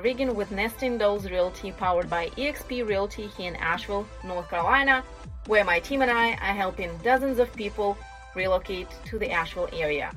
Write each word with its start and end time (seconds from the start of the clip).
Regan 0.00 0.34
with 0.34 0.50
Nesting 0.50 0.98
Dolls 0.98 1.28
Realty 1.30 1.72
powered 1.72 2.08
by 2.08 2.28
eXp 2.30 2.86
Realty 2.86 3.26
here 3.26 3.48
in 3.48 3.56
Asheville, 3.56 4.06
North 4.24 4.48
Carolina, 4.48 5.02
where 5.46 5.64
my 5.64 5.80
team 5.80 6.02
and 6.02 6.10
I 6.10 6.32
are 6.32 6.54
helping 6.54 6.96
dozens 6.98 7.38
of 7.38 7.54
people 7.54 7.96
relocate 8.34 8.88
to 9.06 9.18
the 9.18 9.30
Asheville 9.30 9.68
area. 9.72 10.12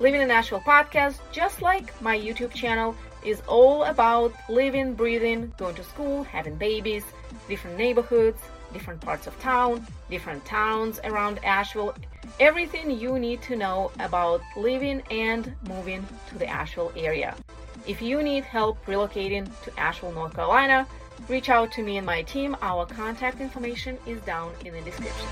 Living 0.00 0.20
in 0.20 0.30
Asheville 0.30 0.60
podcast, 0.60 1.18
just 1.32 1.62
like 1.62 2.00
my 2.02 2.18
YouTube 2.18 2.52
channel, 2.52 2.94
is 3.24 3.40
all 3.48 3.84
about 3.84 4.32
living, 4.48 4.94
breathing, 4.94 5.52
going 5.58 5.74
to 5.74 5.84
school, 5.84 6.22
having 6.24 6.56
babies, 6.56 7.04
different 7.48 7.76
neighborhoods, 7.76 8.40
different 8.72 9.00
parts 9.00 9.26
of 9.26 9.38
town, 9.40 9.86
different 10.10 10.44
towns 10.44 11.00
around 11.04 11.42
Asheville, 11.44 11.94
everything 12.38 12.90
you 12.90 13.18
need 13.18 13.42
to 13.42 13.56
know 13.56 13.90
about 13.98 14.40
living 14.56 15.02
and 15.10 15.54
moving 15.66 16.06
to 16.28 16.38
the 16.38 16.46
Asheville 16.46 16.92
area. 16.96 17.34
If 17.88 18.02
you 18.02 18.22
need 18.22 18.44
help 18.44 18.84
relocating 18.84 19.48
to 19.62 19.80
Asheville, 19.80 20.12
North 20.12 20.34
Carolina, 20.34 20.86
reach 21.26 21.48
out 21.48 21.72
to 21.72 21.82
me 21.82 21.96
and 21.96 22.04
my 22.04 22.20
team. 22.20 22.54
Our 22.60 22.84
contact 22.84 23.40
information 23.40 23.96
is 24.06 24.20
down 24.20 24.52
in 24.62 24.74
the 24.74 24.82
description. 24.82 25.26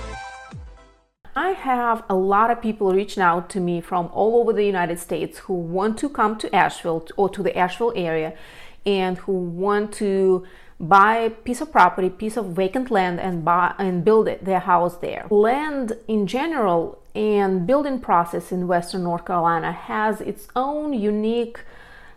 I 1.36 1.50
have 1.50 2.02
a 2.08 2.14
lot 2.14 2.50
of 2.50 2.62
people 2.62 2.94
reaching 2.94 3.22
out 3.22 3.50
to 3.50 3.60
me 3.60 3.82
from 3.82 4.08
all 4.10 4.40
over 4.40 4.54
the 4.54 4.64
United 4.64 4.98
States 4.98 5.40
who 5.40 5.52
want 5.52 5.98
to 5.98 6.08
come 6.08 6.38
to 6.38 6.56
Asheville 6.56 7.06
or 7.18 7.28
to 7.28 7.42
the 7.42 7.54
Asheville 7.58 7.92
area 7.94 8.32
and 8.86 9.18
who 9.18 9.32
want 9.32 9.92
to 9.94 10.46
buy 10.80 11.16
a 11.16 11.28
piece 11.28 11.60
of 11.60 11.70
property, 11.70 12.08
piece 12.08 12.38
of 12.38 12.46
vacant 12.46 12.90
land 12.90 13.20
and 13.20 13.44
buy 13.44 13.74
and 13.78 14.02
build 14.02 14.28
it, 14.28 14.46
their 14.46 14.60
house 14.60 14.96
there. 14.96 15.26
Land 15.28 15.92
in 16.08 16.26
general 16.26 17.02
and 17.14 17.66
building 17.66 18.00
process 18.00 18.50
in 18.50 18.66
Western 18.66 19.02
North 19.02 19.26
Carolina 19.26 19.72
has 19.72 20.22
its 20.22 20.48
own 20.56 20.94
unique 20.94 21.60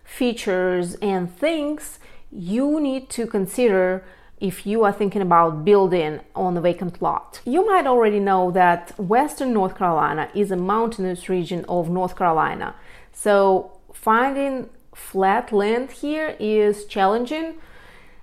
features 0.10 0.96
and 1.02 1.34
things 1.38 2.00
you 2.32 2.80
need 2.80 3.10
to 3.10 3.28
consider 3.28 4.04
if 4.40 4.66
you 4.66 4.84
are 4.84 4.92
thinking 4.92 5.22
about 5.22 5.64
building 5.64 6.20
on 6.36 6.58
a 6.58 6.62
vacant 6.62 7.02
lot. 7.02 7.42
You 7.46 7.66
might 7.66 7.86
already 7.86 8.20
know 8.20 8.52
that 8.52 8.98
Western 8.98 9.54
North 9.54 9.78
Carolina 9.78 10.30
is 10.34 10.52
a 10.52 10.56
mountainous 10.56 11.30
region 11.30 11.66
of 11.68 11.90
North 11.90 12.16
Carolina. 12.16 12.76
So 13.12 13.80
finding 13.94 14.70
flat 14.96 15.52
land 15.52 15.92
here 15.92 16.36
is 16.40 16.86
challenging 16.86 17.56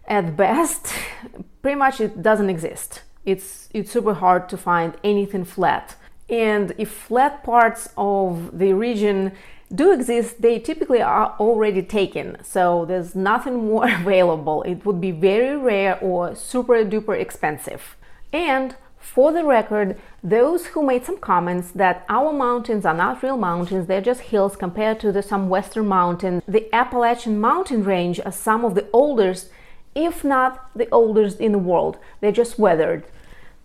at 0.07 0.37
best. 0.37 0.93
Pretty 1.63 1.77
much 1.77 2.01
it 2.01 2.23
doesn't 2.23 2.51
exist. 2.51 3.03
It's 3.25 3.69
it's 3.75 3.91
super 3.91 4.15
hard 4.15 4.49
to 4.49 4.57
find 4.57 4.95
anything 5.05 5.45
flat. 5.45 5.97
And 6.29 6.73
if 6.79 6.91
flat 6.91 7.45
parts 7.45 7.89
of 7.97 8.59
the 8.59 8.73
region 8.73 9.33
do 9.75 9.93
exist, 9.93 10.43
they 10.43 10.59
typically 10.59 11.03
are 11.03 11.35
already 11.41 11.83
taken, 11.83 12.37
so 12.45 12.85
there's 12.85 13.15
nothing 13.15 13.67
more 13.67 13.89
available. 13.89 14.63
It 14.63 14.85
would 14.85 15.01
be 15.01 15.11
very 15.11 15.57
rare 15.57 15.99
or 16.01 16.35
super 16.35 16.85
duper 16.85 17.19
expensive. 17.19 17.97
And 18.33 18.77
for 18.99 19.33
the 19.33 19.45
record, 19.45 19.97
those 20.23 20.67
who 20.67 20.83
made 20.83 21.05
some 21.05 21.19
comments 21.19 21.71
that 21.71 22.05
our 22.09 22.33
mountains 22.33 22.85
are 22.85 22.95
not 22.95 23.23
real 23.23 23.37
mountains, 23.37 23.87
they're 23.87 24.01
just 24.01 24.21
hills 24.33 24.57
compared 24.57 24.99
to 25.01 25.13
the, 25.13 25.23
some 25.23 25.49
western 25.49 25.87
mountains, 25.87 26.43
the 26.47 26.73
Appalachian 26.75 27.41
mountain 27.41 27.85
range 27.85 28.21
are 28.25 28.33
some 28.33 28.65
of 28.65 28.75
the 28.75 28.89
oldest, 28.93 29.49
if 29.95 30.25
not 30.25 30.71
the 30.77 30.89
oldest 30.91 31.41
in 31.41 31.53
the 31.53 31.59
world. 31.59 31.99
They're 32.21 32.33
just 32.33 32.59
weathered. 32.59 33.05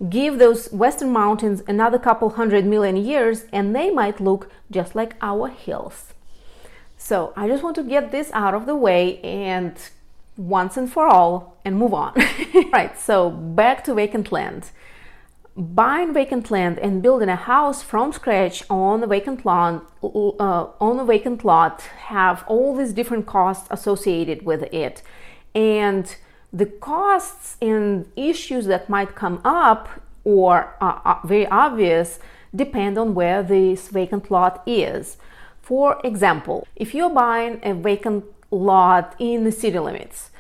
Give 0.10 0.40
those 0.40 0.72
western 0.72 1.12
mountains 1.12 1.64
another 1.68 2.00
couple 2.00 2.30
hundred 2.30 2.66
million 2.66 2.96
years 2.96 3.46
and 3.52 3.76
they 3.76 3.90
might 3.90 4.22
look 4.22 4.50
just 4.72 4.96
like 4.96 5.16
our 5.22 5.50
hills. 5.50 6.14
So 6.98 7.34
I 7.36 7.48
just 7.48 7.64
want 7.64 7.76
to 7.78 7.84
get 7.84 8.12
this 8.12 8.30
out 8.32 8.54
of 8.54 8.66
the 8.66 8.76
way 8.76 9.20
and 9.22 9.76
once 10.38 10.78
and 10.78 10.92
for 10.92 11.08
all 11.08 11.58
and 11.66 11.76
move 11.76 11.94
on. 11.94 12.14
right, 12.74 12.98
so 13.00 13.30
back 13.30 13.84
to 13.86 13.94
vacant 13.94 14.32
land. 14.32 14.72
Buying 15.58 16.14
vacant 16.14 16.50
land 16.50 16.80
and 16.80 17.02
building 17.02 17.28
a 17.28 17.36
house 17.36 17.84
from 17.84 18.14
scratch 18.14 18.64
on 18.70 19.04
a 19.04 19.08
vacant 19.08 19.46
lot, 19.46 19.92
uh, 20.04 20.68
on 20.80 21.00
a 21.00 21.06
vacant 21.06 21.44
lot 21.44 21.82
have 22.06 22.44
all 22.48 22.76
these 22.76 22.94
different 22.94 23.26
costs 23.26 23.68
associated 23.70 24.46
with 24.46 24.64
it. 24.74 25.02
And 25.54 26.16
the 26.54 26.66
costs 26.66 27.58
and 27.62 28.10
issues 28.16 28.66
that 28.68 28.90
might 28.90 29.16
come 29.16 29.42
up 29.44 29.90
or 30.24 30.76
are 30.80 31.22
very 31.26 31.48
obvious 31.48 32.20
depend 32.56 32.98
on 32.98 33.14
where 33.14 33.42
this 33.44 33.88
vacant 33.88 34.30
lot 34.30 34.62
is. 34.66 35.18
For 35.62 36.00
example, 36.04 36.68
if 36.76 36.94
you're 36.94 37.10
buying 37.10 37.60
a 37.64 37.74
vacant 37.74 38.26
lot 38.50 39.16
in 39.20 39.44
the 39.44 39.52
city 39.52 39.80
limits, 39.80 40.32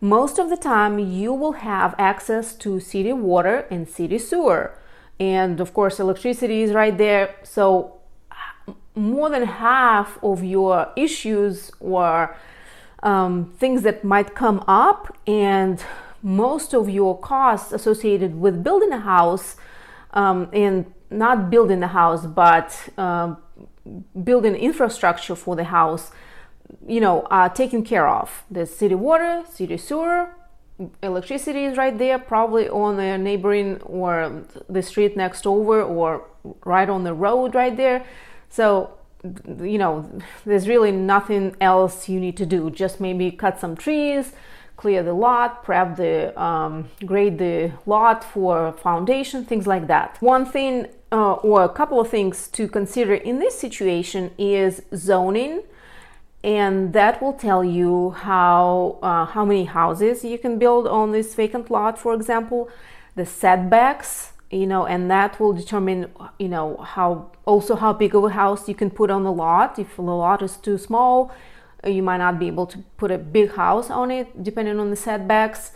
most 0.00 0.38
of 0.38 0.50
the 0.50 0.56
time 0.56 0.98
you 0.98 1.32
will 1.32 1.52
have 1.52 1.94
access 1.96 2.54
to 2.56 2.80
city 2.80 3.12
water 3.12 3.66
and 3.70 3.88
city 3.88 4.18
sewer. 4.18 4.76
And 5.20 5.60
of 5.60 5.72
course, 5.72 6.00
electricity 6.00 6.62
is 6.62 6.72
right 6.72 6.96
there. 6.98 7.36
So, 7.44 8.00
more 8.94 9.30
than 9.30 9.44
half 9.44 10.18
of 10.22 10.42
your 10.42 10.92
issues 10.96 11.70
or 11.80 12.36
um, 13.02 13.54
things 13.58 13.82
that 13.82 14.04
might 14.04 14.34
come 14.34 14.62
up 14.66 15.16
and 15.26 15.82
most 16.22 16.74
of 16.74 16.90
your 16.90 17.18
costs 17.18 17.72
associated 17.72 18.40
with 18.40 18.62
building 18.62 18.92
a 18.92 19.00
house 19.00 19.56
um, 20.12 20.48
and 20.52 20.92
not 21.12 21.50
building 21.50 21.82
a 21.82 21.88
house 21.88 22.26
but 22.26 22.88
uh, 22.98 23.34
building 24.24 24.54
infrastructure 24.54 25.34
for 25.34 25.56
the 25.56 25.64
house 25.64 26.10
you 26.86 27.00
know 27.00 27.26
are 27.30 27.48
taken 27.48 27.84
care 27.84 28.08
of 28.08 28.44
the 28.50 28.64
city 28.66 28.94
water 28.94 29.44
city 29.50 29.76
sewer 29.76 30.28
electricity 31.02 31.64
is 31.64 31.76
right 31.76 31.98
there 31.98 32.18
probably 32.18 32.68
on 32.68 32.98
a 32.98 33.18
neighboring 33.18 33.80
or 33.82 34.42
the 34.68 34.82
street 34.82 35.16
next 35.16 35.46
over 35.46 35.82
or 35.82 36.24
right 36.64 36.88
on 36.88 37.04
the 37.04 37.14
road 37.14 37.54
right 37.54 37.76
there 37.76 38.04
so 38.48 38.98
you 39.60 39.78
know, 39.78 40.10
there's 40.44 40.68
really 40.68 40.92
nothing 40.92 41.56
else 41.60 42.08
you 42.08 42.18
need 42.18 42.36
to 42.36 42.46
do. 42.46 42.70
Just 42.70 43.00
maybe 43.00 43.30
cut 43.30 43.60
some 43.60 43.76
trees, 43.76 44.32
clear 44.82 45.02
the 45.04 45.12
lot, 45.12 45.62
prep 45.62 45.94
the, 45.96 46.14
um, 46.48 46.88
grade 47.06 47.38
the 47.38 47.70
lot 47.86 48.24
for 48.24 48.72
foundation, 48.72 49.44
things 49.44 49.66
like 49.74 49.86
that. 49.86 50.08
One 50.20 50.44
thing 50.44 50.88
uh, 51.12 51.34
or 51.34 51.62
a 51.62 51.68
couple 51.68 52.00
of 52.00 52.08
things 52.08 52.48
to 52.48 52.66
consider 52.66 53.14
in 53.14 53.38
this 53.38 53.56
situation 53.56 54.32
is 54.38 54.82
zoning 54.94 55.62
and 56.42 56.92
that 56.94 57.22
will 57.22 57.34
tell 57.48 57.62
you 57.62 58.10
how 58.10 58.98
uh, 59.02 59.24
how 59.26 59.44
many 59.44 59.66
houses 59.66 60.24
you 60.24 60.36
can 60.36 60.58
build 60.58 60.88
on 60.88 61.12
this 61.12 61.36
vacant 61.36 61.70
lot 61.70 61.96
for 61.96 62.12
example 62.14 62.68
the 63.14 63.24
setbacks 63.24 64.32
you 64.50 64.66
know 64.66 64.84
and 64.84 65.08
that 65.08 65.38
will 65.38 65.52
determine 65.52 66.10
you 66.40 66.48
know 66.48 66.76
how 66.78 67.30
also 67.44 67.76
how 67.76 67.92
big 67.92 68.12
of 68.16 68.24
a 68.24 68.30
house 68.30 68.68
you 68.68 68.74
can 68.74 68.90
put 68.90 69.08
on 69.10 69.22
the 69.22 69.30
lot 69.30 69.78
if 69.78 69.94
the 69.94 70.02
lot 70.02 70.42
is 70.42 70.56
too 70.56 70.76
small 70.76 71.30
you 71.86 72.02
might 72.02 72.18
not 72.18 72.38
be 72.38 72.46
able 72.46 72.66
to 72.66 72.78
put 72.96 73.10
a 73.10 73.18
big 73.18 73.52
house 73.52 73.90
on 73.90 74.10
it 74.10 74.42
depending 74.42 74.78
on 74.78 74.90
the 74.90 74.96
setbacks. 74.96 75.72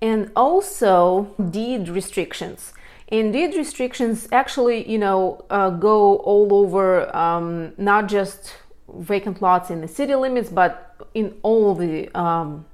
And 0.00 0.30
also 0.36 1.34
deed 1.50 1.88
restrictions. 1.88 2.72
And 3.08 3.32
deed 3.32 3.56
restrictions 3.56 4.28
actually 4.30 4.88
you 4.90 4.98
know 4.98 5.44
uh, 5.50 5.70
go 5.70 6.16
all 6.18 6.54
over 6.54 7.14
um, 7.16 7.72
not 7.76 8.08
just 8.08 8.54
vacant 8.94 9.42
lots 9.42 9.70
in 9.70 9.80
the 9.80 9.88
city 9.88 10.14
limits 10.14 10.48
but 10.50 10.96
in 11.14 11.34
all 11.42 11.74
the 11.74 12.08
um, 12.16 12.64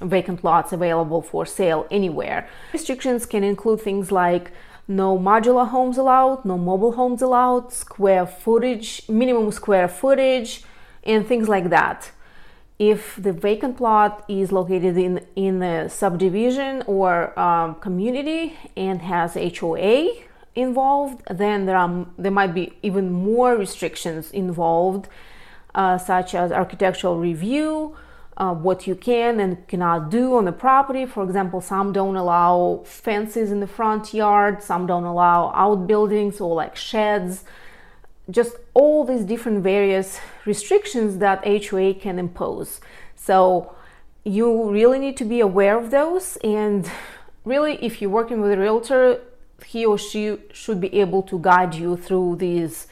vacant 0.00 0.42
lots 0.42 0.72
available 0.72 1.22
for 1.22 1.44
sale 1.44 1.86
anywhere. 1.90 2.48
Restrictions 2.72 3.26
can 3.26 3.44
include 3.44 3.80
things 3.80 4.10
like 4.10 4.52
no 4.88 5.18
modular 5.18 5.68
homes 5.68 5.98
allowed, 5.98 6.44
no 6.44 6.58
mobile 6.58 6.92
homes 6.92 7.22
allowed, 7.22 7.72
square 7.72 8.26
footage, 8.26 9.08
minimum 9.08 9.52
square 9.52 9.88
footage, 9.88 10.64
and 11.04 11.26
things 11.26 11.48
like 11.48 11.70
that. 11.70 12.10
If 12.80 13.16
the 13.16 13.34
vacant 13.34 13.78
lot 13.78 14.24
is 14.26 14.52
located 14.52 14.96
in, 14.96 15.20
in 15.36 15.62
a 15.62 15.90
subdivision 15.90 16.82
or 16.86 17.38
um, 17.38 17.74
community 17.74 18.56
and 18.74 19.02
has 19.02 19.34
HOA 19.34 20.14
involved, 20.54 21.20
then 21.30 21.66
there, 21.66 21.76
are, 21.76 22.06
there 22.16 22.30
might 22.30 22.54
be 22.54 22.72
even 22.82 23.12
more 23.12 23.54
restrictions 23.54 24.30
involved, 24.30 25.08
uh, 25.74 25.98
such 25.98 26.34
as 26.34 26.52
architectural 26.52 27.18
review, 27.18 27.98
uh, 28.38 28.54
what 28.54 28.86
you 28.86 28.94
can 28.94 29.40
and 29.40 29.68
cannot 29.68 30.10
do 30.10 30.34
on 30.34 30.46
the 30.46 30.52
property. 30.52 31.04
For 31.04 31.22
example, 31.22 31.60
some 31.60 31.92
don't 31.92 32.16
allow 32.16 32.80
fences 32.86 33.52
in 33.52 33.60
the 33.60 33.66
front 33.66 34.14
yard, 34.14 34.62
some 34.62 34.86
don't 34.86 35.04
allow 35.04 35.52
outbuildings 35.54 36.40
or 36.40 36.54
like 36.54 36.76
sheds. 36.76 37.44
Just 38.30 38.56
all 38.74 39.04
these 39.04 39.24
different 39.24 39.62
various 39.62 40.20
restrictions 40.46 41.18
that 41.18 41.44
HOA 41.44 41.94
can 41.94 42.18
impose. 42.18 42.80
So 43.16 43.74
you 44.24 44.70
really 44.70 44.98
need 44.98 45.16
to 45.16 45.24
be 45.24 45.40
aware 45.40 45.76
of 45.76 45.90
those. 45.90 46.36
And 46.44 46.90
really, 47.44 47.74
if 47.84 48.00
you're 48.00 48.10
working 48.10 48.40
with 48.40 48.52
a 48.52 48.58
realtor, 48.58 49.20
he 49.66 49.84
or 49.84 49.98
she 49.98 50.38
should 50.52 50.80
be 50.80 50.94
able 51.00 51.22
to 51.24 51.38
guide 51.38 51.74
you 51.74 51.96
through 51.96 52.36
these 52.36 52.86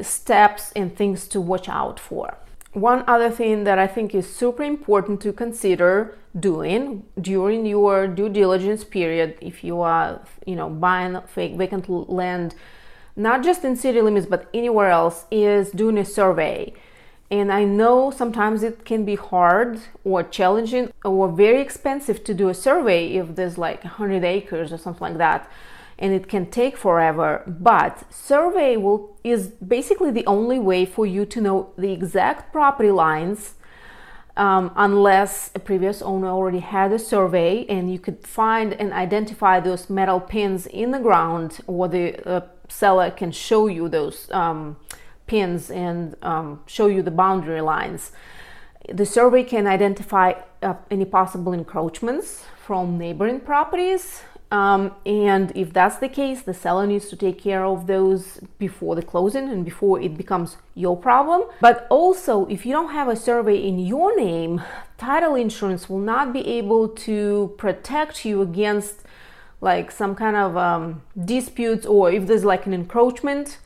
steps 0.00 0.72
and 0.76 0.94
things 0.94 1.26
to 1.28 1.40
watch 1.40 1.68
out 1.68 1.98
for. 1.98 2.36
one 2.76 3.02
other 3.06 3.30
thing 3.30 3.64
that 3.64 3.78
I 3.78 3.86
think 3.86 4.14
is 4.14 4.28
super 4.28 4.62
important 4.62 5.22
to 5.22 5.32
consider 5.32 6.14
doing 6.38 7.04
during 7.18 7.64
your 7.64 8.06
due 8.06 8.28
diligence 8.28 8.84
period 8.84 9.38
if 9.40 9.64
you 9.64 9.80
are, 9.80 10.20
you 10.44 10.54
know, 10.54 10.68
buying 10.68 11.18
vacant 11.34 11.88
land 11.88 12.54
not 13.16 13.42
just 13.42 13.64
in 13.64 13.76
city 13.76 14.00
limits 14.00 14.26
but 14.26 14.48
anywhere 14.52 14.90
else 14.90 15.24
is 15.30 15.70
doing 15.70 15.98
a 15.98 16.04
survey. 16.04 16.72
And 17.28 17.52
I 17.52 17.64
know 17.64 18.12
sometimes 18.12 18.62
it 18.62 18.84
can 18.84 19.04
be 19.04 19.16
hard 19.16 19.80
or 20.04 20.22
challenging 20.22 20.92
or 21.04 21.28
very 21.28 21.60
expensive 21.60 22.22
to 22.24 22.34
do 22.34 22.48
a 22.48 22.54
survey 22.54 23.14
if 23.14 23.34
there's 23.34 23.58
like 23.58 23.82
100 23.82 24.22
acres 24.22 24.72
or 24.72 24.78
something 24.78 25.08
like 25.08 25.18
that 25.18 25.50
and 25.98 26.12
it 26.12 26.28
can 26.28 26.46
take 26.50 26.76
forever 26.76 27.42
but 27.46 28.12
survey 28.12 28.76
will 28.76 29.16
is 29.24 29.48
basically 29.48 30.10
the 30.10 30.26
only 30.26 30.58
way 30.58 30.84
for 30.84 31.06
you 31.06 31.24
to 31.24 31.40
know 31.40 31.72
the 31.76 31.92
exact 31.92 32.52
property 32.52 32.90
lines 32.90 33.54
um, 34.36 34.70
unless 34.76 35.50
a 35.54 35.58
previous 35.58 36.02
owner 36.02 36.28
already 36.28 36.58
had 36.58 36.92
a 36.92 36.98
survey 36.98 37.64
and 37.66 37.90
you 37.90 37.98
could 37.98 38.26
find 38.26 38.74
and 38.74 38.92
identify 38.92 39.58
those 39.60 39.88
metal 39.88 40.20
pins 40.20 40.66
in 40.66 40.90
the 40.90 40.98
ground 40.98 41.60
or 41.66 41.88
the 41.88 42.22
uh, 42.28 42.40
seller 42.68 43.10
can 43.10 43.32
show 43.32 43.66
you 43.66 43.88
those 43.88 44.30
um, 44.30 44.76
pins 45.26 45.70
and 45.70 46.16
um, 46.22 46.60
show 46.66 46.86
you 46.86 47.02
the 47.02 47.10
boundary 47.10 47.60
lines 47.60 48.12
the 48.92 49.06
survey 49.06 49.42
can 49.42 49.66
identify 49.66 50.32
uh, 50.62 50.74
any 50.90 51.04
possible 51.04 51.52
encroachments 51.52 52.44
from 52.64 52.98
neighboring 52.98 53.40
properties 53.40 54.22
um, 54.50 54.92
and 55.04 55.50
if 55.56 55.72
that's 55.72 55.96
the 55.96 56.08
case, 56.08 56.42
the 56.42 56.54
seller 56.54 56.86
needs 56.86 57.08
to 57.08 57.16
take 57.16 57.40
care 57.40 57.64
of 57.64 57.88
those 57.88 58.38
before 58.58 58.94
the 58.94 59.02
closing 59.02 59.48
and 59.48 59.64
before 59.64 60.00
it 60.00 60.16
becomes 60.16 60.56
your 60.74 60.96
problem. 60.96 61.48
But 61.60 61.86
also, 61.90 62.46
if 62.46 62.64
you 62.64 62.72
don't 62.72 62.92
have 62.92 63.08
a 63.08 63.16
survey 63.16 63.56
in 63.56 63.80
your 63.80 64.16
name, 64.16 64.62
title 64.98 65.34
insurance 65.34 65.90
will 65.90 65.98
not 65.98 66.32
be 66.32 66.46
able 66.46 66.88
to 66.88 67.54
protect 67.58 68.24
you 68.24 68.40
against 68.40 69.02
like 69.60 69.90
some 69.90 70.14
kind 70.14 70.36
of 70.36 70.56
um, 70.56 71.02
disputes 71.24 71.86
or 71.86 72.10
if 72.10 72.26
there's 72.26 72.44
like 72.44 72.66
an 72.66 72.74
encroachment 72.74 73.58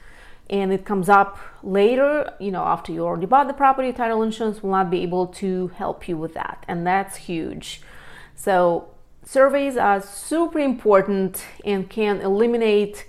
and 0.48 0.72
it 0.72 0.84
comes 0.84 1.08
up 1.08 1.38
later, 1.62 2.32
you 2.40 2.50
know, 2.50 2.64
after 2.64 2.92
you 2.92 3.04
already 3.04 3.26
bought 3.26 3.46
the 3.46 3.54
property, 3.54 3.92
title 3.92 4.22
insurance 4.22 4.62
will 4.62 4.70
not 4.70 4.90
be 4.90 5.02
able 5.02 5.26
to 5.26 5.68
help 5.68 6.08
you 6.08 6.16
with 6.16 6.34
that. 6.34 6.64
And 6.66 6.86
that's 6.86 7.16
huge. 7.16 7.82
So 8.34 8.88
Surveys 9.24 9.76
are 9.76 10.00
super 10.00 10.58
important 10.58 11.44
and 11.64 11.88
can 11.88 12.20
eliminate 12.20 13.06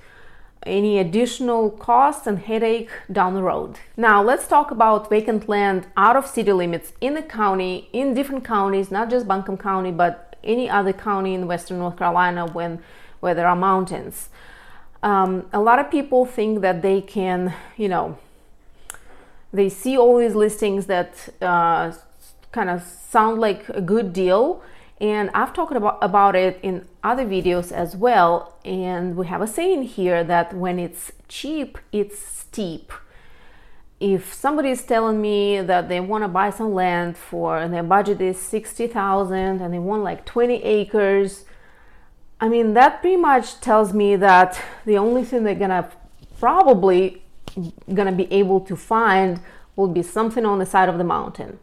any 0.64 1.00
additional 1.00 1.72
costs 1.72 2.28
and 2.28 2.38
headache 2.38 2.90
down 3.12 3.34
the 3.34 3.42
road. 3.42 3.80
Now, 3.98 4.22
let's 4.22 4.46
talk 4.46 4.70
about 4.70 5.10
vacant 5.10 5.50
land 5.50 5.88
out 5.98 6.16
of 6.16 6.28
city 6.28 6.52
limits 6.52 6.94
in 7.02 7.16
the 7.16 7.24
county, 7.24 7.90
in 7.94 8.14
different 8.14 8.44
counties, 8.44 8.92
not 8.92 9.10
just 9.10 9.28
Buncombe 9.28 9.58
County, 9.58 9.92
but 9.92 10.31
any 10.44 10.70
other 10.70 10.94
county 10.94 11.34
in 11.34 11.48
western 11.48 11.80
North 11.80 11.98
Carolina 11.98 12.46
when 12.46 12.80
where 13.20 13.34
there 13.34 13.48
are 13.48 13.56
mountains. 13.56 14.30
Um, 15.04 15.48
a 15.54 15.60
lot 15.60 15.80
of 15.80 15.90
people 15.92 16.26
think 16.26 16.62
that 16.62 16.82
they 16.82 17.02
can, 17.02 17.54
you 17.78 17.90
know, 17.90 18.18
they 19.54 19.70
see 19.70 19.98
all 19.98 20.18
these 20.18 20.36
listings 20.36 20.86
that 20.88 21.30
uh, 21.42 21.92
kind 22.52 22.70
of 22.70 22.84
sound 22.84 23.40
like 23.40 23.68
a 23.70 23.82
good 23.82 24.14
deal 24.14 24.64
and 25.02 25.32
I've 25.34 25.52
talked 25.52 25.76
about, 25.76 25.98
about 26.04 26.36
it 26.36 26.60
in 26.62 26.88
other 27.04 27.26
videos 27.26 27.72
as 27.72 27.96
well. 27.96 28.54
And 28.64 29.18
we 29.18 29.26
have 29.26 29.42
a 29.42 29.48
saying 29.48 29.84
here 29.84 30.24
that 30.24 30.54
when 30.54 30.78
it's 30.78 31.12
cheap, 31.28 31.80
it's 31.92 32.20
steep. 32.20 32.94
If 34.02 34.34
somebody 34.34 34.72
is 34.72 34.82
telling 34.82 35.22
me 35.22 35.62
that 35.62 35.88
they 35.88 36.00
want 36.00 36.24
to 36.24 36.28
buy 36.28 36.50
some 36.50 36.74
land 36.74 37.16
for 37.16 37.58
and 37.60 37.72
their 37.72 37.84
budget 37.84 38.20
is 38.20 38.40
60,000 38.40 39.62
and 39.62 39.74
they 39.74 39.80
want 39.80 40.04
like 40.04 40.26
20 40.26 40.64
acres, 40.64 41.46
I 42.40 42.50
mean, 42.50 42.74
that 42.74 43.02
pretty 43.02 43.18
much 43.18 43.62
tells 43.62 43.94
me 43.94 44.16
that 44.16 44.60
the 44.86 44.98
only 44.98 45.24
thing 45.24 45.44
they're 45.44 45.54
gonna 45.54 45.88
probably 46.40 47.22
gonna 47.94 48.12
be 48.12 48.32
able 48.34 48.60
to 48.62 48.76
find 48.76 49.40
will 49.76 49.88
be 49.88 50.02
something 50.02 50.46
on 50.46 50.58
the 50.58 50.66
side 50.66 50.90
of 50.90 50.98
the 50.98 51.04
mountain. 51.04 51.60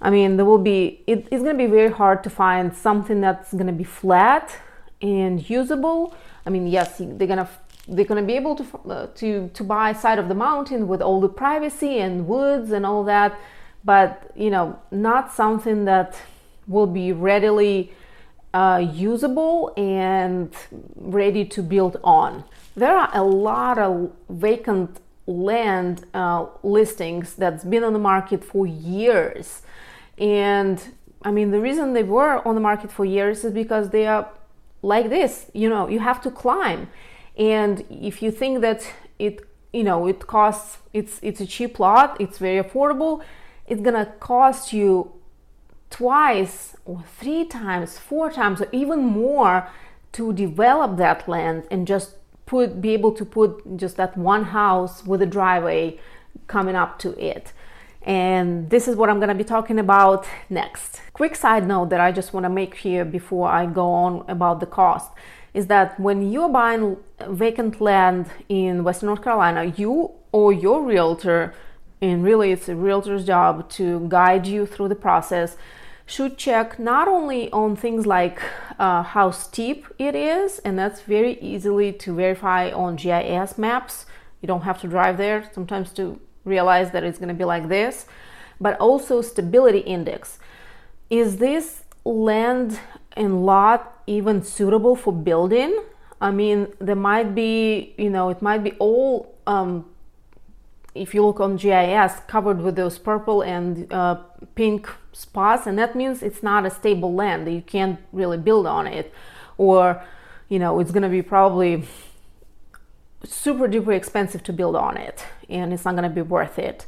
I 0.00 0.10
mean, 0.10 0.36
there 0.36 0.44
will 0.44 0.58
be, 0.58 1.02
it, 1.06 1.26
it's 1.30 1.42
going 1.42 1.56
to 1.56 1.64
be 1.64 1.70
very 1.70 1.90
hard 1.90 2.22
to 2.24 2.30
find 2.30 2.74
something 2.74 3.20
that's 3.20 3.52
going 3.52 3.66
to 3.66 3.72
be 3.72 3.84
flat 3.84 4.54
and 5.00 5.48
usable. 5.48 6.14
I 6.44 6.50
mean, 6.50 6.66
yes, 6.66 6.98
they're 6.98 7.26
going 7.26 7.38
to 7.38 7.48
they're 7.88 8.04
going 8.04 8.20
to 8.20 8.26
be 8.26 8.34
able 8.34 8.56
to 8.56 8.64
uh, 8.88 9.06
to 9.14 9.50
to 9.54 9.64
buy 9.64 9.92
side 9.92 10.18
of 10.18 10.28
the 10.28 10.34
mountain 10.34 10.88
with 10.88 11.00
all 11.00 11.20
the 11.20 11.28
privacy 11.28 11.98
and 11.98 12.26
woods 12.26 12.72
and 12.72 12.84
all 12.84 13.04
that, 13.04 13.38
but 13.84 14.30
you 14.34 14.50
know, 14.50 14.78
not 14.90 15.32
something 15.32 15.84
that 15.84 16.16
will 16.66 16.86
be 16.86 17.12
readily 17.12 17.92
uh, 18.52 18.84
usable 18.92 19.72
and 19.76 20.54
ready 20.96 21.44
to 21.44 21.62
build 21.62 21.96
on. 22.02 22.44
There 22.74 22.96
are 22.96 23.10
a 23.12 23.22
lot 23.22 23.78
of 23.78 24.12
vacant 24.28 25.00
land 25.26 26.04
uh, 26.14 26.46
listings 26.62 27.34
that's 27.34 27.64
been 27.64 27.84
on 27.84 27.92
the 27.92 27.98
market 27.98 28.44
for 28.44 28.66
years 28.66 29.62
and 30.18 30.80
I 31.22 31.30
mean, 31.30 31.50
the 31.50 31.60
reason 31.60 31.92
they 31.92 32.02
were 32.02 32.46
on 32.46 32.54
the 32.54 32.60
market 32.60 32.92
for 32.92 33.04
years 33.04 33.44
is 33.44 33.52
because 33.52 33.90
they 33.90 34.06
are 34.06 34.30
like 34.82 35.08
this. 35.08 35.50
You 35.52 35.68
know, 35.68 35.88
you 35.88 35.98
have 35.98 36.20
to 36.22 36.30
climb, 36.30 36.88
and 37.36 37.84
if 37.90 38.22
you 38.22 38.30
think 38.30 38.60
that 38.62 38.86
it, 39.18 39.40
you 39.72 39.84
know, 39.84 40.06
it 40.06 40.26
costs, 40.26 40.78
it's 40.92 41.18
it's 41.22 41.40
a 41.40 41.46
cheap 41.46 41.78
lot, 41.78 42.16
it's 42.20 42.38
very 42.38 42.62
affordable, 42.62 43.22
it's 43.66 43.80
gonna 43.80 44.06
cost 44.20 44.72
you 44.72 45.12
twice 45.90 46.76
or 46.84 47.04
three 47.18 47.44
times, 47.44 47.98
four 47.98 48.30
times, 48.30 48.60
or 48.60 48.68
even 48.72 49.00
more 49.00 49.68
to 50.12 50.32
develop 50.32 50.96
that 50.96 51.28
land 51.28 51.64
and 51.70 51.86
just 51.86 52.16
put 52.46 52.80
be 52.80 52.90
able 52.90 53.12
to 53.12 53.24
put 53.24 53.76
just 53.76 53.96
that 53.96 54.16
one 54.16 54.44
house 54.44 55.04
with 55.04 55.20
a 55.20 55.26
driveway 55.26 55.98
coming 56.46 56.76
up 56.76 56.98
to 56.98 57.18
it 57.18 57.52
and 58.06 58.70
this 58.70 58.86
is 58.86 58.94
what 58.94 59.10
I'm 59.10 59.18
going 59.18 59.28
to 59.28 59.34
be 59.34 59.42
talking 59.42 59.80
about 59.80 60.26
next. 60.48 61.02
Quick 61.12 61.34
side 61.34 61.66
note 61.66 61.90
that 61.90 62.00
I 62.00 62.12
just 62.12 62.32
want 62.32 62.44
to 62.44 62.48
make 62.48 62.76
here 62.76 63.04
before 63.04 63.48
I 63.48 63.66
go 63.66 63.90
on 63.90 64.24
about 64.28 64.60
the 64.60 64.66
cost 64.66 65.10
is 65.56 65.68
that 65.68 65.98
when 65.98 66.30
you're 66.30 66.50
buying 66.50 66.98
vacant 67.28 67.80
land 67.80 68.26
in 68.50 68.84
Western 68.84 69.06
North 69.06 69.22
Carolina, 69.22 69.64
you 69.64 70.10
or 70.30 70.52
your 70.52 70.82
realtor, 70.82 71.54
and 72.02 72.22
really 72.22 72.52
it's 72.52 72.68
a 72.68 72.76
realtor's 72.76 73.24
job 73.24 73.70
to 73.70 74.06
guide 74.10 74.46
you 74.46 74.66
through 74.66 74.88
the 74.88 74.94
process, 74.94 75.56
should 76.04 76.36
check 76.36 76.78
not 76.78 77.08
only 77.08 77.50
on 77.52 77.74
things 77.74 78.04
like 78.04 78.42
uh, 78.78 79.02
how 79.02 79.30
steep 79.30 79.86
it 79.98 80.14
is, 80.14 80.58
and 80.58 80.78
that's 80.78 81.00
very 81.00 81.40
easily 81.40 81.90
to 81.90 82.14
verify 82.14 82.70
on 82.70 82.96
GIS 82.96 83.56
maps. 83.56 84.04
You 84.42 84.46
don't 84.46 84.62
have 84.62 84.78
to 84.82 84.86
drive 84.86 85.16
there 85.16 85.50
sometimes 85.54 85.90
to 85.94 86.20
realize 86.44 86.90
that 86.90 87.02
it's 87.02 87.18
going 87.18 87.30
to 87.30 87.34
be 87.34 87.46
like 87.46 87.68
this, 87.68 88.04
but 88.60 88.78
also 88.78 89.22
stability 89.22 89.78
index. 89.78 90.38
Is 91.08 91.38
this 91.38 91.84
land 92.04 92.78
and 93.16 93.46
lot 93.46 93.95
even 94.06 94.42
suitable 94.42 94.96
for 94.96 95.12
building? 95.12 95.82
I 96.20 96.30
mean, 96.30 96.68
there 96.80 96.96
might 96.96 97.34
be, 97.34 97.94
you 97.98 98.10
know, 98.10 98.30
it 98.30 98.40
might 98.40 98.64
be 98.64 98.72
all, 98.78 99.34
um, 99.46 99.84
if 100.94 101.14
you 101.14 101.24
look 101.24 101.40
on 101.40 101.56
GIS, 101.56 102.12
covered 102.26 102.60
with 102.60 102.76
those 102.76 102.98
purple 102.98 103.42
and 103.42 103.92
uh, 103.92 104.16
pink 104.54 104.88
spots, 105.12 105.66
and 105.66 105.78
that 105.78 105.94
means 105.94 106.22
it's 106.22 106.42
not 106.42 106.64
a 106.64 106.70
stable 106.70 107.14
land. 107.14 107.52
You 107.52 107.62
can't 107.62 108.00
really 108.12 108.38
build 108.38 108.66
on 108.66 108.86
it, 108.86 109.12
or, 109.58 110.02
you 110.48 110.58
know, 110.58 110.80
it's 110.80 110.90
going 110.90 111.02
to 111.02 111.08
be 111.08 111.22
probably 111.22 111.84
super 113.24 113.68
duper 113.68 113.94
expensive 113.94 114.42
to 114.44 114.52
build 114.52 114.76
on 114.76 114.96
it 114.96 115.24
and 115.48 115.72
it's 115.72 115.84
not 115.84 115.92
going 115.96 116.08
to 116.08 116.14
be 116.14 116.22
worth 116.22 116.58
it. 116.58 116.86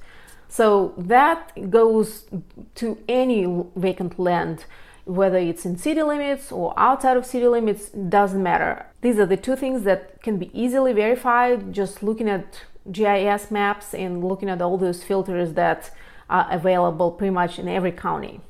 So 0.48 0.94
that 0.96 1.70
goes 1.70 2.26
to 2.76 2.98
any 3.08 3.64
vacant 3.76 4.18
land, 4.18 4.64
whether 5.08 5.38
it's 5.38 5.64
in 5.64 5.78
city 5.78 6.02
limits 6.02 6.52
or 6.52 6.74
outside 6.78 7.16
of 7.16 7.24
city 7.24 7.48
limits, 7.48 7.88
doesn't 7.88 8.42
matter. 8.42 8.86
These 9.00 9.18
are 9.18 9.26
the 9.26 9.38
two 9.38 9.56
things 9.56 9.82
that 9.84 10.22
can 10.22 10.38
be 10.38 10.50
easily 10.52 10.92
verified 10.92 11.72
just 11.72 12.02
looking 12.02 12.28
at 12.28 12.60
GIS 12.92 13.50
maps 13.50 13.94
and 13.94 14.22
looking 14.22 14.50
at 14.50 14.60
all 14.60 14.76
those 14.76 15.02
filters 15.02 15.54
that 15.54 15.90
are 16.28 16.46
available 16.50 17.10
pretty 17.10 17.30
much 17.30 17.58
in 17.58 17.68
every 17.68 17.92
county. 17.92 18.40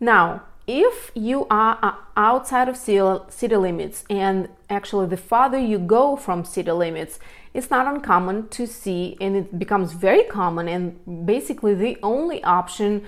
Now, 0.00 0.44
if 0.66 1.10
you 1.14 1.46
are 1.50 1.78
uh, 1.82 1.94
outside 2.16 2.68
of 2.68 2.76
city 2.76 3.56
limits 3.56 4.04
and 4.08 4.48
actually 4.68 5.06
the 5.06 5.16
farther 5.16 5.58
you 5.58 5.78
go 5.78 6.16
from 6.16 6.44
city 6.44 6.70
limits 6.70 7.18
it's 7.52 7.70
not 7.70 7.92
uncommon 7.92 8.46
to 8.48 8.66
see 8.66 9.16
and 9.20 9.34
it 9.34 9.58
becomes 9.58 9.92
very 9.92 10.22
common 10.24 10.68
and 10.68 11.26
basically 11.26 11.74
the 11.74 11.98
only 12.02 12.42
option 12.44 13.04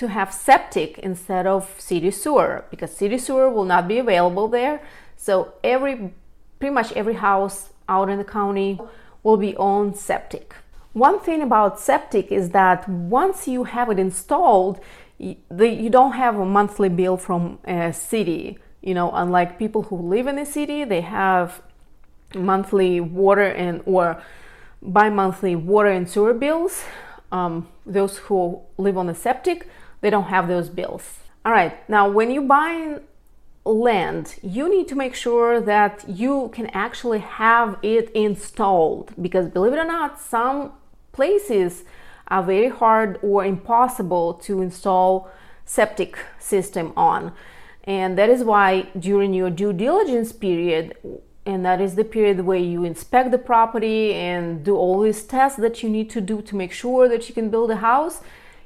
to 0.00 0.08
have 0.08 0.32
septic 0.32 0.98
instead 0.98 1.46
of 1.46 1.60
city 1.78 2.10
sewer 2.10 2.64
because 2.70 2.90
city 3.02 3.18
sewer 3.18 3.48
will 3.50 3.68
not 3.74 3.86
be 3.86 3.98
available 3.98 4.48
there 4.48 4.76
so 5.16 5.54
every 5.62 5.94
pretty 6.58 6.74
much 6.74 6.90
every 6.92 7.14
house 7.14 7.70
out 7.88 8.08
in 8.08 8.18
the 8.18 8.30
county 8.38 8.78
will 9.22 9.36
be 9.36 9.54
on 9.56 9.94
septic 9.94 10.54
One 10.92 11.20
thing 11.20 11.40
about 11.40 11.78
septic 11.78 12.32
is 12.32 12.50
that 12.50 12.88
once 12.88 13.46
you 13.46 13.64
have 13.64 13.90
it 13.90 13.98
installed, 13.98 14.80
you 15.18 15.90
don't 15.90 16.12
have 16.12 16.36
a 16.36 16.44
monthly 16.44 16.88
bill 16.88 17.16
from 17.16 17.60
a 17.64 17.92
city. 17.92 18.58
You 18.80 18.94
know, 18.94 19.12
unlike 19.12 19.58
people 19.58 19.82
who 19.84 19.96
live 19.96 20.26
in 20.26 20.36
the 20.36 20.44
city, 20.44 20.84
they 20.84 21.02
have 21.02 21.62
monthly 22.34 23.00
water 23.00 23.44
and 23.44 23.82
or 23.86 24.20
bi-monthly 24.82 25.54
water 25.54 25.90
and 25.90 26.08
sewer 26.08 26.34
bills. 26.34 26.82
Um, 27.30 27.68
those 27.86 28.18
who 28.18 28.60
live 28.76 28.98
on 28.98 29.06
the 29.06 29.14
septic, 29.14 29.68
they 30.00 30.10
don't 30.10 30.24
have 30.24 30.48
those 30.48 30.68
bills. 30.68 31.18
All 31.44 31.52
right, 31.52 31.88
now 31.88 32.08
when 32.08 32.30
you 32.30 32.42
buy 32.42 33.00
land, 33.64 34.36
you 34.42 34.68
need 34.68 34.88
to 34.88 34.94
make 34.94 35.14
sure 35.14 35.60
that 35.60 36.04
you 36.08 36.50
can 36.52 36.66
actually 36.68 37.20
have 37.20 37.78
it 37.82 38.10
installed 38.12 39.12
because 39.20 39.48
believe 39.48 39.72
it 39.72 39.78
or 39.78 39.84
not, 39.84 40.20
some 40.20 40.72
places 41.12 41.84
are 42.28 42.42
very 42.42 42.68
hard 42.68 43.18
or 43.22 43.44
impossible 43.44 44.34
to 44.34 44.62
install 44.62 45.28
septic 45.64 46.18
system 46.38 46.92
on. 46.96 47.32
And 47.84 48.16
that 48.18 48.28
is 48.28 48.44
why 48.44 48.88
during 48.98 49.34
your 49.34 49.50
due 49.50 49.72
diligence 49.72 50.32
period, 50.32 50.96
and 51.46 51.64
that 51.64 51.80
is 51.80 51.94
the 51.94 52.04
period 52.04 52.40
where 52.42 52.58
you 52.58 52.84
inspect 52.84 53.30
the 53.30 53.38
property 53.38 54.12
and 54.14 54.62
do 54.62 54.76
all 54.76 55.00
these 55.00 55.22
tests 55.22 55.58
that 55.58 55.82
you 55.82 55.88
need 55.88 56.10
to 56.10 56.20
do 56.20 56.42
to 56.42 56.54
make 56.54 56.72
sure 56.72 57.08
that 57.08 57.28
you 57.28 57.34
can 57.34 57.50
build 57.50 57.70
a 57.70 57.76
house 57.76 58.20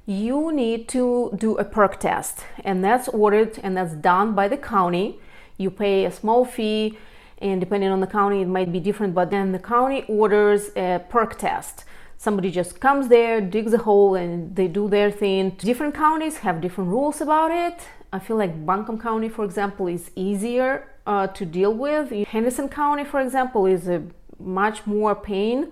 you 0.06 0.52
need 0.52 0.86
to 0.88 1.32
do 1.36 1.56
a 1.56 1.64
perk 1.64 1.98
test 1.98 2.44
and 2.62 2.84
that's 2.84 3.08
ordered 3.08 3.58
and 3.62 3.76
that's 3.76 3.94
done 3.94 4.34
by 4.34 4.48
the 4.48 4.56
county. 4.56 5.18
You 5.56 5.70
pay 5.70 6.04
a 6.04 6.10
small 6.10 6.44
fee 6.44 6.98
and 7.38 7.60
depending 7.60 7.90
on 7.90 8.00
the 8.00 8.06
county 8.06 8.42
it 8.42 8.48
might 8.48 8.70
be 8.70 8.80
different 8.80 9.14
but 9.14 9.30
then 9.30 9.52
the 9.52 9.58
county 9.58 10.04
orders 10.06 10.70
a 10.76 11.02
perk 11.08 11.38
test. 11.38 11.84
Somebody 12.18 12.50
just 12.50 12.80
comes 12.80 13.08
there 13.08 13.40
digs 13.40 13.72
a 13.72 13.78
hole 13.78 14.14
and 14.14 14.54
they 14.54 14.68
do 14.68 14.88
their 14.88 15.10
thing. 15.10 15.50
Different 15.50 15.94
counties 15.94 16.38
have 16.38 16.60
different 16.60 16.90
rules 16.90 17.20
about 17.20 17.50
it. 17.50 17.88
I 18.12 18.18
feel 18.18 18.36
like 18.36 18.66
buncombe 18.66 19.00
county 19.00 19.30
for 19.30 19.44
example 19.44 19.86
is 19.86 20.10
easier 20.14 20.86
uh, 21.06 21.28
to 21.28 21.46
deal 21.46 21.72
with. 21.72 22.10
Henderson 22.28 22.68
county 22.68 23.04
for 23.04 23.20
example 23.20 23.64
is 23.64 23.88
a 23.88 24.02
much 24.38 24.86
more 24.86 25.14
pain. 25.14 25.68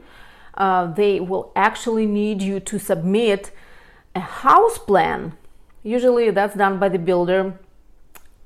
Uh, 0.54 0.86
they 0.86 1.20
will 1.20 1.52
actually 1.54 2.06
need 2.06 2.40
you 2.40 2.60
to 2.60 2.78
submit 2.78 3.50
a 4.14 4.20
house 4.20 4.78
plan. 4.78 5.32
Usually 5.82 6.30
that's 6.30 6.54
done 6.54 6.78
by 6.78 6.88
the 6.88 6.98
builder. 6.98 7.58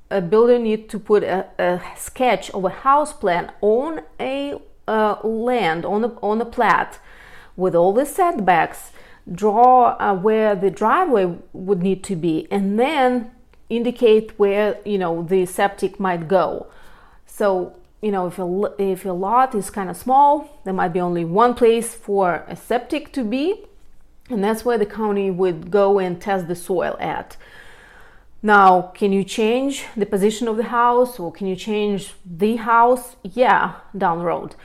A 0.09 0.21
builder 0.21 0.57
need 0.57 0.89
to 0.89 0.99
put 0.99 1.23
a, 1.23 1.47
a, 1.59 1.81
sketch 1.97 2.49
of 2.51 2.63
a 2.63 2.69
house 2.69 3.13
plan 3.13 3.51
on 3.61 4.01
a 4.19 4.55
uh, 4.87 5.17
land 5.21 5.85
on 5.85 6.01
the 6.01 6.09
on 6.21 6.37
the 6.37 6.45
plat 6.45 6.97
with 7.57 7.75
all 7.75 7.91
the 7.91 8.05
setbacks 8.05 8.91
draw 9.29 9.97
uh, 9.99 10.15
where 10.15 10.55
the 10.55 10.71
driveway 10.71 11.35
would 11.51 11.83
need 11.83 12.05
to 12.05 12.15
be 12.15 12.47
and 12.49 12.79
then 12.79 13.29
indicate 13.69 14.31
where 14.39 14.77
you 14.85 14.97
know 14.97 15.23
the 15.23 15.45
septic 15.45 15.99
might 15.99 16.29
go. 16.29 16.67
So 17.25 17.75
you 18.01 18.11
know 18.11 18.27
if 18.27 18.39
a, 18.39 18.73
if 18.79 19.05
a 19.05 19.11
lot 19.11 19.53
is 19.53 19.69
kind 19.69 19.89
of 19.89 19.97
small 19.97 20.61
there 20.63 20.73
might 20.73 20.93
be 20.93 21.01
only 21.01 21.25
one 21.25 21.53
place 21.53 21.93
for 21.93 22.45
a 22.47 22.55
septic 22.55 23.11
to 23.11 23.25
be 23.25 23.65
and 24.29 24.43
that's 24.43 24.65
where 24.65 24.77
the 24.77 24.85
county 24.85 25.31
would 25.31 25.71
go 25.71 25.99
and 25.99 26.21
test 26.21 26.47
the 26.47 26.55
soil 26.55 26.97
at. 26.99 27.37
Now, 28.43 28.93
can 28.93 29.11
you 29.11 29.23
change 29.23 29.85
the 29.95 30.05
position 30.05 30.47
of 30.47 30.57
the 30.57 30.63
house 30.63 31.19
or 31.19 31.31
can 31.31 31.47
you 31.47 31.55
change 31.55 32.13
the 32.23 32.57
house? 32.57 33.15
Yeah, 33.23 33.75
down 33.97 34.19
the 34.19 34.25
road. 34.25 34.55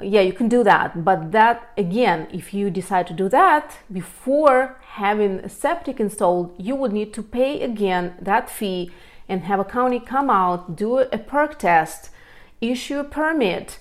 Yeah, 0.00 0.20
you 0.20 0.32
can 0.32 0.48
do 0.48 0.62
that. 0.64 1.04
But 1.04 1.32
that, 1.32 1.70
again, 1.76 2.28
if 2.32 2.54
you 2.54 2.70
decide 2.70 3.06
to 3.08 3.12
do 3.12 3.28
that 3.30 3.78
before 3.92 4.80
having 4.92 5.40
a 5.40 5.48
septic 5.48 6.00
installed, 6.00 6.54
you 6.56 6.74
would 6.76 6.92
need 6.92 7.12
to 7.14 7.22
pay 7.22 7.60
again 7.62 8.14
that 8.20 8.48
fee 8.48 8.90
and 9.28 9.42
have 9.42 9.60
a 9.60 9.64
county 9.64 10.00
come 10.00 10.30
out, 10.30 10.76
do 10.76 10.98
a 10.98 11.18
perk 11.18 11.58
test, 11.58 12.10
issue 12.60 12.98
a 13.00 13.04
permit. 13.04 13.78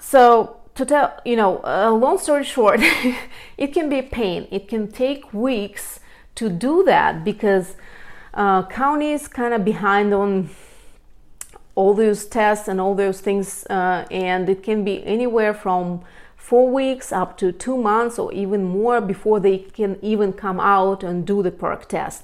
So 0.00 0.57
to 0.78 0.86
tell 0.86 1.12
you 1.24 1.34
know 1.34 1.60
a 1.64 1.90
long 1.90 2.18
story 2.18 2.44
short 2.44 2.80
it 3.58 3.68
can 3.74 3.88
be 3.88 3.98
a 3.98 4.02
pain. 4.04 4.46
It 4.52 4.68
can 4.68 4.86
take 4.92 5.34
weeks 5.34 5.98
to 6.36 6.48
do 6.48 6.84
that 6.84 7.24
because 7.24 7.74
uh, 8.32 8.64
counties 8.66 9.26
kind 9.26 9.52
of 9.52 9.64
behind 9.64 10.14
on 10.14 10.50
all 11.74 11.94
those 11.94 12.26
tests 12.26 12.68
and 12.68 12.80
all 12.80 12.94
those 12.94 13.20
things 13.20 13.66
uh, 13.68 14.06
and 14.10 14.48
it 14.48 14.62
can 14.62 14.84
be 14.84 15.04
anywhere 15.04 15.52
from 15.52 16.00
four 16.36 16.70
weeks 16.70 17.10
up 17.10 17.36
to 17.38 17.50
two 17.50 17.76
months 17.76 18.16
or 18.16 18.32
even 18.32 18.62
more 18.62 19.00
before 19.00 19.40
they 19.40 19.58
can 19.58 19.98
even 20.00 20.32
come 20.32 20.60
out 20.60 21.02
and 21.02 21.26
do 21.26 21.42
the 21.42 21.50
perk 21.50 21.88
test. 21.88 22.22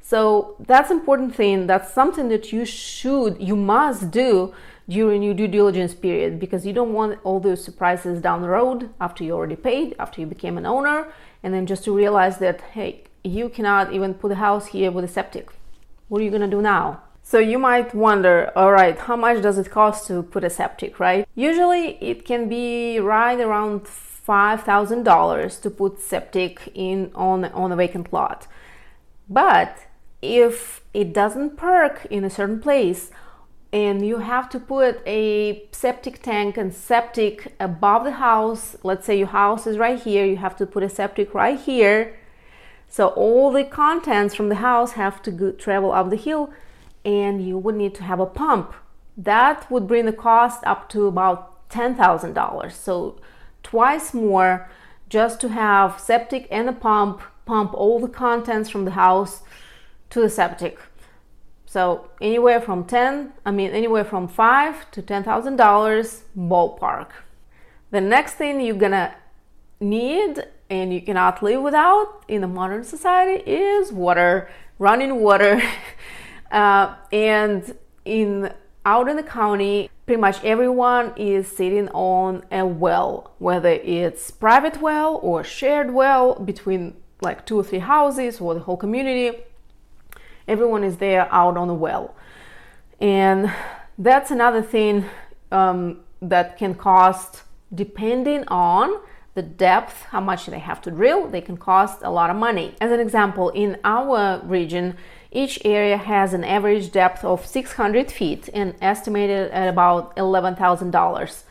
So 0.00 0.56
that's 0.58 0.90
important 0.90 1.36
thing. 1.36 1.68
That's 1.68 1.94
something 1.94 2.28
that 2.30 2.52
you 2.52 2.64
should 2.64 3.40
you 3.40 3.54
must 3.54 4.10
do 4.10 4.52
during 4.88 5.22
your 5.22 5.34
due 5.34 5.48
diligence 5.48 5.94
period 5.94 6.38
because 6.38 6.66
you 6.66 6.72
don't 6.72 6.92
want 6.92 7.18
all 7.24 7.40
those 7.40 7.64
surprises 7.64 8.20
down 8.20 8.42
the 8.42 8.48
road 8.48 8.90
after 9.00 9.24
you 9.24 9.32
already 9.32 9.56
paid, 9.56 9.94
after 9.98 10.20
you 10.20 10.26
became 10.26 10.58
an 10.58 10.66
owner, 10.66 11.06
and 11.42 11.54
then 11.54 11.66
just 11.66 11.84
to 11.84 11.96
realize 11.96 12.38
that, 12.38 12.60
hey, 12.72 13.04
you 13.24 13.48
cannot 13.48 13.92
even 13.92 14.14
put 14.14 14.32
a 14.32 14.36
house 14.36 14.66
here 14.66 14.90
with 14.90 15.04
a 15.04 15.08
septic. 15.08 15.50
What 16.08 16.20
are 16.20 16.24
you 16.24 16.30
gonna 16.30 16.48
do 16.48 16.60
now? 16.60 17.02
So 17.22 17.38
you 17.38 17.58
might 17.58 17.94
wonder, 17.94 18.50
all 18.56 18.72
right, 18.72 18.98
how 18.98 19.16
much 19.16 19.42
does 19.42 19.56
it 19.56 19.70
cost 19.70 20.06
to 20.08 20.22
put 20.22 20.44
a 20.44 20.50
septic, 20.50 20.98
right? 20.98 21.26
Usually 21.34 21.96
it 22.02 22.24
can 22.24 22.48
be 22.48 22.98
right 22.98 23.38
around 23.38 23.84
$5,000 23.84 25.60
to 25.62 25.70
put 25.70 26.00
septic 26.00 26.70
in 26.74 27.10
on, 27.14 27.44
on 27.46 27.72
a 27.72 27.76
vacant 27.76 28.12
lot. 28.12 28.46
But 29.28 29.86
if 30.20 30.82
it 30.92 31.12
doesn't 31.12 31.56
perk 31.56 32.06
in 32.10 32.24
a 32.24 32.30
certain 32.30 32.60
place, 32.60 33.10
and 33.72 34.06
you 34.06 34.18
have 34.18 34.48
to 34.50 34.60
put 34.60 35.00
a 35.06 35.68
septic 35.72 36.22
tank 36.22 36.56
and 36.56 36.74
septic 36.74 37.54
above 37.58 38.04
the 38.04 38.12
house. 38.12 38.76
Let's 38.82 39.06
say 39.06 39.18
your 39.18 39.28
house 39.28 39.66
is 39.66 39.78
right 39.78 40.00
here, 40.00 40.24
you 40.24 40.36
have 40.36 40.56
to 40.56 40.66
put 40.66 40.82
a 40.82 40.88
septic 40.88 41.34
right 41.34 41.58
here. 41.58 42.16
So 42.88 43.08
all 43.08 43.50
the 43.50 43.64
contents 43.64 44.34
from 44.34 44.50
the 44.50 44.56
house 44.56 44.92
have 44.92 45.22
to 45.22 45.30
go, 45.30 45.52
travel 45.52 45.92
up 45.92 46.10
the 46.10 46.16
hill 46.16 46.52
and 47.04 47.46
you 47.46 47.56
would 47.56 47.74
need 47.74 47.94
to 47.96 48.02
have 48.02 48.20
a 48.20 48.26
pump. 48.26 48.74
That 49.16 49.70
would 49.70 49.88
bring 49.88 50.04
the 50.04 50.12
cost 50.12 50.62
up 50.64 50.88
to 50.90 51.06
about 51.06 51.68
$10,000. 51.70 52.72
So 52.72 53.18
twice 53.62 54.12
more 54.12 54.68
just 55.08 55.40
to 55.40 55.48
have 55.48 55.98
septic 55.98 56.46
and 56.50 56.68
a 56.68 56.72
pump 56.72 57.22
pump 57.44 57.74
all 57.74 57.98
the 57.98 58.08
contents 58.08 58.70
from 58.70 58.84
the 58.84 58.92
house 58.92 59.42
to 60.10 60.20
the 60.20 60.30
septic. 60.30 60.78
So 61.72 62.10
anywhere 62.20 62.60
from 62.60 62.84
10, 62.84 63.32
I 63.46 63.50
mean 63.50 63.70
anywhere 63.70 64.04
from 64.04 64.28
5 64.28 64.90
to 64.90 65.00
$10,000 65.00 66.20
ballpark. 66.36 67.08
The 67.90 68.00
next 68.02 68.34
thing 68.34 68.60
you're 68.60 68.76
gonna 68.76 69.14
need 69.80 70.44
and 70.68 70.92
you 70.92 71.00
cannot 71.00 71.42
live 71.42 71.62
without 71.62 72.26
in 72.28 72.44
a 72.44 72.46
modern 72.46 72.84
society 72.84 73.42
is 73.50 73.90
water, 73.90 74.50
running 74.78 75.20
water. 75.20 75.62
uh, 76.50 76.94
and 77.10 77.74
in 78.04 78.52
out 78.84 79.08
in 79.08 79.16
the 79.16 79.22
county, 79.22 79.88
pretty 80.04 80.20
much 80.20 80.44
everyone 80.44 81.14
is 81.16 81.48
sitting 81.48 81.88
on 81.94 82.44
a 82.50 82.66
well, 82.66 83.32
whether 83.38 83.70
it's 83.70 84.30
private 84.30 84.82
well 84.82 85.18
or 85.22 85.42
shared 85.42 85.94
well 85.94 86.34
between 86.34 86.96
like 87.22 87.46
two 87.46 87.58
or 87.58 87.64
three 87.64 87.78
houses 87.78 88.42
or 88.42 88.52
the 88.52 88.60
whole 88.60 88.76
community 88.76 89.38
everyone 90.48 90.84
is 90.84 90.96
there 90.96 91.32
out 91.32 91.56
on 91.56 91.68
the 91.68 91.74
well. 91.74 92.14
And 93.00 93.52
that's 93.98 94.30
another 94.30 94.62
thing 94.62 95.04
um, 95.50 96.00
that 96.20 96.56
can 96.56 96.74
cost, 96.74 97.42
depending 97.74 98.44
on 98.48 99.00
the 99.34 99.42
depth, 99.42 100.02
how 100.10 100.20
much 100.20 100.46
they 100.46 100.58
have 100.58 100.80
to 100.82 100.90
drill, 100.90 101.26
they 101.28 101.40
can 101.40 101.56
cost 101.56 102.00
a 102.02 102.10
lot 102.10 102.28
of 102.28 102.36
money. 102.36 102.74
As 102.80 102.90
an 102.90 103.00
example, 103.00 103.48
in 103.50 103.78
our 103.82 104.40
region, 104.44 104.96
each 105.30 105.58
area 105.64 105.96
has 105.96 106.34
an 106.34 106.44
average 106.44 106.92
depth 106.92 107.24
of 107.24 107.46
600 107.46 108.12
feet 108.12 108.50
and 108.52 108.74
estimated 108.82 109.50
at 109.50 109.68
about 109.68 110.14
$11,000. 110.16 111.42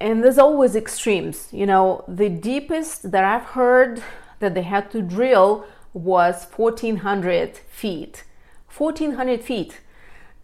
And 0.00 0.24
there's 0.24 0.38
always 0.38 0.74
extremes. 0.74 1.48
You 1.52 1.66
know, 1.66 2.04
the 2.08 2.28
deepest 2.28 3.12
that 3.12 3.22
I've 3.22 3.44
heard 3.50 4.02
that 4.40 4.54
they 4.54 4.62
had 4.62 4.90
to 4.90 5.00
drill 5.00 5.64
was 5.92 6.46
1400 6.56 7.58
feet. 7.68 8.24
1400 8.68 9.42
feet. 9.42 9.80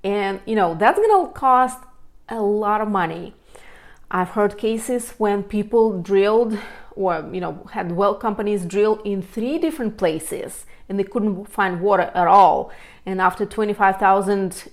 And 0.04 0.40
you 0.46 0.54
know 0.54 0.74
that's 0.74 0.98
gonna 0.98 1.28
cost 1.28 1.78
a 2.28 2.40
lot 2.40 2.80
of 2.80 2.88
money. 2.88 3.34
I've 4.10 4.30
heard 4.30 4.56
cases 4.56 5.10
when 5.18 5.42
people 5.42 6.00
drilled 6.00 6.58
or 6.94 7.28
you 7.32 7.40
know 7.40 7.68
had 7.72 7.92
well 7.92 8.14
companies 8.14 8.64
drill 8.64 9.00
in 9.04 9.22
three 9.22 9.58
different 9.58 9.96
places 9.96 10.66
and 10.88 10.98
they 10.98 11.04
couldn't 11.04 11.46
find 11.46 11.80
water 11.80 12.10
at 12.14 12.26
all. 12.26 12.70
And 13.04 13.20
after 13.20 13.44
25000 13.44 14.70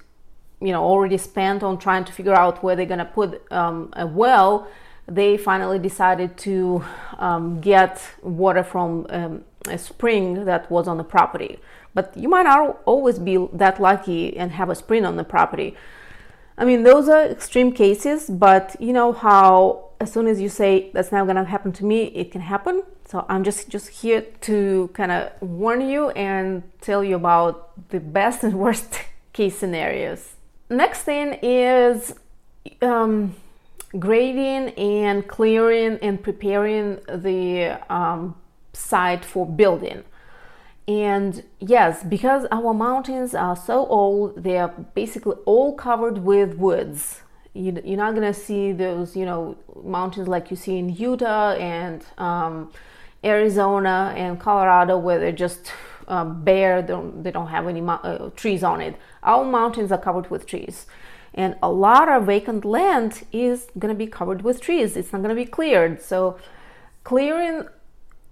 you 0.62 0.72
know 0.72 0.84
already 0.84 1.18
spent 1.18 1.64
on 1.64 1.78
trying 1.78 2.06
to 2.06 2.14
figure 2.14 2.34
out 2.34 2.64
where 2.64 2.76
they're 2.76 2.86
going 2.86 3.00
to 3.00 3.06
put 3.06 3.42
um, 3.52 3.90
a 3.94 4.08
well 4.08 4.68
they 5.08 5.38
finally 5.38 5.78
decided 5.78 6.36
to 6.36 6.84
um, 7.20 7.62
get 7.62 8.02
water 8.24 8.64
from 8.64 9.06
um, 9.10 9.44
a 9.68 9.78
spring 9.78 10.46
that 10.46 10.70
was 10.70 10.88
on 10.88 10.98
the 10.98 11.04
property. 11.04 11.60
But 11.94 12.16
you 12.18 12.28
might 12.30 12.44
not 12.44 12.82
always 12.86 13.20
be 13.20 13.48
that 13.54 13.80
lucky 13.80 14.36
and 14.38 14.52
have 14.52 14.70
a 14.70 14.76
spring 14.76 15.06
on 15.06 15.16
the 15.16 15.24
property. 15.24 15.76
I 16.58 16.66
mean, 16.66 16.84
those 16.84 17.10
are 17.10 17.24
extreme 17.24 17.72
cases, 17.72 18.30
but 18.30 18.76
you 18.80 18.94
know 18.94 19.12
how 19.12 19.86
as 20.00 20.12
soon 20.12 20.28
as 20.28 20.42
you 20.42 20.50
say 20.50 20.90
that's 20.94 21.12
not 21.12 21.26
going 21.26 21.38
to 21.38 21.44
happen 21.44 21.72
to 21.74 21.86
me, 21.86 22.06
it 22.08 22.32
can 22.32 22.42
happen. 22.42 22.84
So 23.08 23.26
I'm 23.30 23.44
just 23.44 23.70
just 23.70 23.90
here 23.90 24.22
to 24.42 24.90
kind 24.94 25.12
of 25.12 25.32
warn 25.42 25.82
you 25.88 26.10
and 26.12 26.64
tell 26.82 27.04
you 27.04 27.16
about 27.16 27.90
the 27.90 28.00
best 28.00 28.44
and 28.44 28.54
worst 28.66 29.00
case 29.34 29.58
scenarios. 29.58 30.36
Next 30.70 31.04
thing 31.04 31.38
is 31.42 32.16
um, 32.82 33.36
grading 34.00 34.70
and 34.76 35.28
clearing 35.28 36.00
and 36.02 36.22
preparing 36.22 37.00
the 37.08 37.80
um, 37.94 38.36
site 38.76 39.26
for 39.26 39.46
building. 39.46 40.04
And 40.88 41.44
yes, 41.60 42.04
because 42.04 42.46
our 42.52 42.74
mountains 42.74 43.34
are 43.34 43.56
so 43.56 43.88
old, 43.88 44.44
they 44.44 44.58
are 44.58 44.68
basically 44.94 45.36
all 45.46 45.74
covered 45.74 46.20
with 46.20 46.56
woods. 46.56 47.22
You, 47.54 47.72
are 47.78 47.98
not 47.98 48.14
gonna 48.14 48.34
see 48.34 48.72
those, 48.72 49.16
you 49.16 49.26
know, 49.26 49.58
mountains 49.84 50.28
like 50.28 50.52
you 50.52 50.58
see 50.58 50.78
in 50.78 50.90
Utah 50.90 51.54
and 51.54 52.06
um, 52.18 52.72
Arizona 53.24 54.14
and 54.16 54.40
Colorado, 54.40 54.98
where 54.98 55.20
they're 55.20 55.32
just 55.32 55.72
uh, 56.08 56.26
bare. 56.26 56.82
They 56.82 56.90
don't, 56.90 57.24
they 57.24 57.32
don't 57.32 57.48
have 57.48 57.68
any 57.68 57.82
uh, 57.82 58.30
trees 58.36 58.64
on 58.64 58.82
it. 58.82 58.96
Our 59.24 59.44
mountains 59.44 59.92
are 59.92 59.98
covered 59.98 60.30
with 60.30 60.46
trees 60.46 60.86
and 61.36 61.56
a 61.62 61.70
lot 61.70 62.08
of 62.10 62.26
vacant 62.26 62.66
land 62.66 63.24
is 63.32 63.68
to 63.80 63.94
be 63.94 64.08
covered 64.08 64.42
with 64.42 64.62
trees 64.62 64.98
it's 64.98 65.12
not 65.14 65.22
to 65.22 65.36
be 65.36 65.46
cleared 65.46 66.02
so 66.02 66.40
clearing 67.04 67.68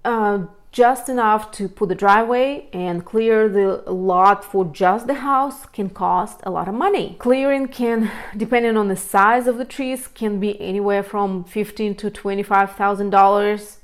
uh, 0.05 0.45
just 0.71 1.07
enough 1.07 1.51
to 1.51 1.67
put 1.67 1.89
the 1.89 1.95
driveway 1.95 2.67
and 2.73 3.05
clear 3.05 3.47
the 3.47 3.83
lot 3.91 4.43
for 4.43 4.65
just 4.65 5.05
the 5.05 5.15
house 5.15 5.65
can 5.67 5.89
cost 5.89 6.39
a 6.43 6.49
lot 6.49 6.67
of 6.67 6.73
money 6.73 7.15
clearing 7.19 7.67
can 7.67 8.11
depending 8.37 8.75
on 8.75 8.87
the 8.87 8.95
size 8.95 9.45
of 9.47 9.57
the 9.57 9.65
trees 9.65 10.07
can 10.07 10.39
be 10.39 10.59
anywhere 10.59 11.03
from 11.03 11.43
15 11.43 11.95
to 11.95 12.09
25 12.09 12.71
thousand 12.71 13.11
dollars 13.11 13.79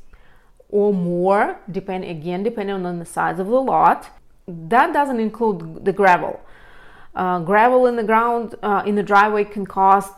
or 0.70 0.94
more 0.94 1.60
depend 1.72 2.04
again 2.04 2.44
depending 2.44 2.86
on 2.86 3.00
the 3.00 3.06
size 3.06 3.40
of 3.40 3.48
the 3.48 3.62
lot 3.62 4.10
that 4.48 4.92
doesn't 4.92 5.20
include 5.20 5.86
the 5.86 5.94
gravel 5.94 6.40
uh, 7.16 7.40
gravel 7.40 7.86
in 7.86 7.96
the 7.96 8.04
ground 8.04 8.56
uh, 8.64 8.84
in 8.86 8.96
the 8.96 9.04
driveway 9.04 9.44
can 9.44 9.66
cost, 9.66 10.14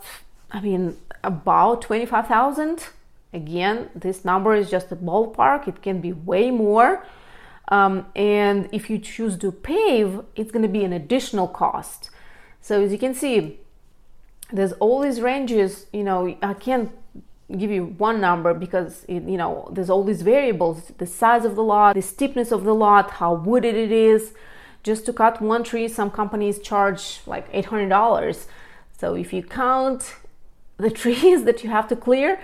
I 0.51 0.61
mean, 0.61 0.97
about 1.23 1.81
25,000. 1.81 2.89
Again, 3.33 3.89
this 3.95 4.25
number 4.25 4.55
is 4.55 4.69
just 4.69 4.91
a 4.91 4.95
ballpark. 4.95 5.67
It 5.67 5.81
can 5.81 6.01
be 6.01 6.11
way 6.11 6.51
more. 6.51 7.05
Um, 7.69 8.05
and 8.15 8.67
if 8.71 8.89
you 8.89 8.99
choose 8.99 9.37
to 9.37 9.51
pave, 9.51 10.21
it's 10.35 10.51
going 10.51 10.63
to 10.63 10.69
be 10.69 10.83
an 10.83 10.91
additional 10.91 11.47
cost. 11.47 12.09
So 12.59 12.81
as 12.81 12.91
you 12.91 12.97
can 12.97 13.13
see, 13.13 13.59
there's 14.51 14.73
all 14.73 14.99
these 14.99 15.21
ranges. 15.21 15.85
You 15.93 16.03
know, 16.03 16.37
I 16.41 16.53
can't 16.53 16.91
give 17.57 17.71
you 17.71 17.85
one 17.97 18.19
number 18.19 18.53
because 18.53 19.05
it, 19.07 19.23
you 19.23 19.37
know 19.37 19.69
there's 19.71 19.89
all 19.89 20.03
these 20.03 20.21
variables: 20.21 20.91
the 20.97 21.05
size 21.05 21.45
of 21.45 21.55
the 21.55 21.63
lot, 21.63 21.95
the 21.95 22.01
steepness 22.01 22.51
of 22.51 22.65
the 22.65 22.75
lot, 22.75 23.11
how 23.11 23.33
wooded 23.33 23.75
it 23.75 23.91
is 23.91 24.33
just 24.83 25.05
to 25.05 25.13
cut 25.13 25.41
one 25.41 25.63
tree, 25.63 25.87
some 25.87 26.09
companies 26.09 26.59
charge 26.59 27.21
like 27.25 27.51
$800. 27.53 28.45
So 28.97 29.15
if 29.15 29.33
you 29.33 29.43
count 29.43 30.15
the 30.77 30.89
trees 31.01 31.43
that 31.43 31.63
you 31.63 31.69
have 31.69 31.87
to 31.89 31.95
clear, 31.95 32.39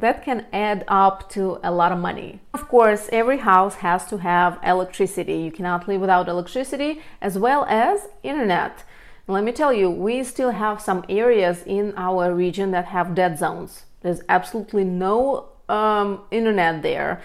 that 0.00 0.24
can 0.24 0.46
add 0.52 0.84
up 0.88 1.28
to 1.30 1.58
a 1.62 1.70
lot 1.70 1.92
of 1.92 1.98
money. 1.98 2.40
Of 2.54 2.68
course, 2.68 3.08
every 3.12 3.38
house 3.38 3.76
has 3.76 4.06
to 4.06 4.18
have 4.18 4.58
electricity. 4.64 5.38
You 5.38 5.50
cannot 5.50 5.88
live 5.88 6.00
without 6.00 6.28
electricity 6.28 7.00
as 7.20 7.38
well 7.38 7.64
as 7.68 8.08
internet. 8.22 8.84
Let 9.26 9.44
me 9.44 9.52
tell 9.52 9.72
you, 9.72 9.90
we 9.90 10.24
still 10.24 10.52
have 10.52 10.80
some 10.80 11.04
areas 11.08 11.62
in 11.66 11.92
our 11.96 12.34
region 12.34 12.70
that 12.70 12.86
have 12.86 13.14
dead 13.14 13.38
zones. 13.38 13.84
There's 14.00 14.22
absolutely 14.28 14.84
no 14.84 15.50
um, 15.68 16.22
internet 16.30 16.82
there 16.82 17.20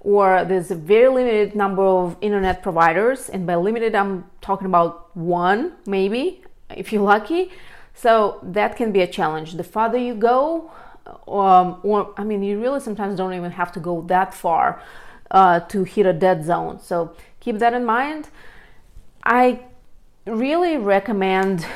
or 0.00 0.44
there's 0.44 0.70
a 0.70 0.74
very 0.74 1.08
limited 1.08 1.54
number 1.54 1.82
of 1.82 2.16
internet 2.20 2.62
providers 2.62 3.28
and 3.28 3.46
by 3.46 3.54
limited 3.54 3.94
i'm 3.94 4.24
talking 4.40 4.66
about 4.66 5.16
one 5.16 5.72
maybe 5.86 6.42
if 6.70 6.92
you're 6.92 7.02
lucky 7.02 7.50
so 7.94 8.40
that 8.42 8.76
can 8.76 8.90
be 8.90 9.00
a 9.00 9.06
challenge 9.06 9.52
the 9.52 9.64
farther 9.64 9.98
you 9.98 10.14
go 10.14 10.70
um, 11.28 11.78
or 11.82 12.12
i 12.16 12.24
mean 12.24 12.42
you 12.42 12.60
really 12.60 12.80
sometimes 12.80 13.16
don't 13.16 13.34
even 13.34 13.50
have 13.50 13.72
to 13.72 13.80
go 13.80 14.02
that 14.02 14.32
far 14.32 14.80
uh, 15.32 15.60
to 15.60 15.82
hit 15.82 16.06
a 16.06 16.12
dead 16.12 16.44
zone. 16.44 16.78
So 16.80 17.16
keep 17.40 17.58
that 17.58 17.74
in 17.74 17.84
mind. 17.84 18.28
I 19.24 19.60
really 20.26 20.76
recommend 20.76 21.66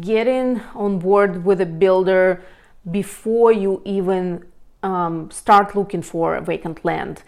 getting 0.00 0.60
on 0.74 0.98
board 0.98 1.44
with 1.44 1.60
a 1.60 1.66
builder 1.66 2.42
before 2.90 3.52
you 3.52 3.80
even 3.84 4.44
um, 4.82 5.30
start 5.30 5.76
looking 5.76 6.02
for 6.02 6.40
vacant 6.40 6.84
land 6.84 7.22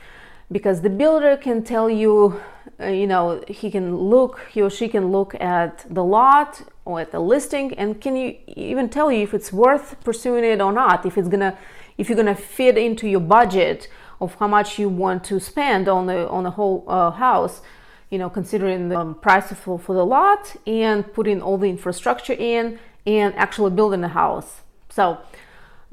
because 0.51 0.81
the 0.81 0.91
builder 0.91 1.37
can 1.37 1.63
tell 1.63 1.89
you 1.89 2.41
uh, 2.81 2.87
you 2.87 3.07
know 3.07 3.43
he 3.49 3.71
can 3.71 3.97
look 3.97 4.41
he 4.51 4.63
or 4.63 4.71
she 4.71 4.89
can 4.89 5.11
look 5.13 5.35
at 5.41 5.85
the 5.89 6.03
lot 6.03 6.63
or 6.85 7.01
at 7.01 7.13
the 7.13 7.21
listing 7.21 7.75
and 7.75 8.01
can 8.01 8.17
you 8.17 8.37
even 8.49 8.89
tell 8.89 9.11
you 9.11 9.23
if 9.23 9.35
it's 9.35 9.53
worth 9.53 10.03
pursuing 10.05 10.45
it 10.45 10.61
or 10.61 10.73
not 10.73 11.07
if 11.07 11.17
it's 11.19 11.29
gonna 11.29 11.57
if 11.99 12.09
you're 12.09 12.17
gonna 12.17 12.35
fit 12.35 12.77
into 12.77 13.07
your 13.09 13.21
budget 13.21 13.89
of 14.21 14.35
how 14.37 14.49
much 14.49 14.79
you 14.79 14.89
want 14.89 15.23
to 15.25 15.39
spend 15.39 15.89
on 15.89 16.07
the 16.07 16.29
on 16.29 16.45
the 16.45 16.51
whole 16.51 16.85
uh, 16.89 17.11
house 17.11 17.63
you 18.11 18.19
know 18.19 18.31
considering 18.31 18.89
the 18.89 18.99
um, 18.99 19.15
price 19.15 19.53
for, 19.53 19.79
for 19.79 19.95
the 19.95 20.05
lot 20.05 20.57
and 20.67 21.13
putting 21.13 21.43
all 21.43 21.59
the 21.59 21.69
infrastructure 21.69 22.35
in 22.35 22.79
and 23.07 23.35
actually 23.35 23.71
building 23.71 24.01
the 24.01 24.09
house 24.09 24.63
so 24.89 25.19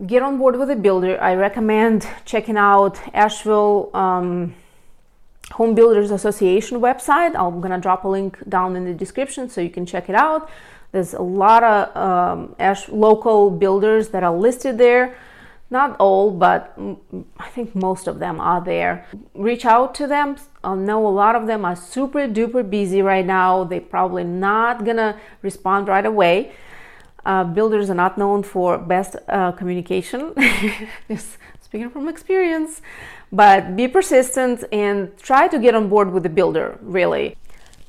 get 0.05 0.23
on 0.23 0.37
board 0.37 0.57
with 0.57 0.69
a 0.69 0.75
builder. 0.75 1.21
I 1.21 1.35
recommend 1.35 2.07
checking 2.25 2.57
out 2.57 2.99
Asheville 3.13 3.89
um, 3.93 4.55
Home 5.53 5.75
Builders 5.75 6.11
Association 6.11 6.79
website. 6.79 7.35
I'm 7.35 7.61
gonna 7.61 7.79
drop 7.79 8.03
a 8.03 8.07
link 8.07 8.37
down 8.49 8.75
in 8.75 8.85
the 8.85 8.93
description 8.93 9.49
so 9.49 9.61
you 9.61 9.69
can 9.69 9.85
check 9.85 10.09
it 10.09 10.15
out. 10.15 10.49
There's 10.91 11.13
a 11.13 11.21
lot 11.21 11.63
of 11.63 11.95
um, 11.95 12.55
local 12.89 13.49
builders 13.49 14.09
that 14.09 14.23
are 14.23 14.35
listed 14.35 14.77
there. 14.77 15.15
Not 15.69 15.95
all, 15.99 16.31
but 16.31 16.77
I 17.39 17.47
think 17.49 17.73
most 17.75 18.07
of 18.07 18.19
them 18.19 18.41
are 18.41 18.61
there. 18.61 19.05
Reach 19.33 19.65
out 19.65 19.95
to 19.95 20.07
them. 20.07 20.35
I 20.63 20.75
know 20.75 21.07
a 21.07 21.15
lot 21.23 21.35
of 21.35 21.47
them 21.47 21.63
are 21.63 21.77
super 21.77 22.27
duper 22.27 22.69
busy 22.69 23.01
right 23.01 23.25
now. 23.25 23.63
They're 23.63 23.79
probably 23.79 24.25
not 24.25 24.83
gonna 24.83 25.17
respond 25.41 25.87
right 25.87 26.05
away 26.05 26.51
uh, 27.25 27.43
builders 27.43 27.89
are 27.89 27.95
not 27.95 28.17
known 28.17 28.43
for 28.43 28.77
best 28.77 29.15
uh, 29.27 29.51
communication, 29.51 30.33
speaking 31.71 31.89
from 31.89 32.09
experience. 32.09 32.81
But 33.31 33.77
be 33.77 33.87
persistent 33.87 34.65
and 34.73 35.17
try 35.17 35.47
to 35.47 35.57
get 35.57 35.73
on 35.73 35.87
board 35.87 36.11
with 36.11 36.23
the 36.23 36.29
builder, 36.29 36.77
really. 36.81 37.37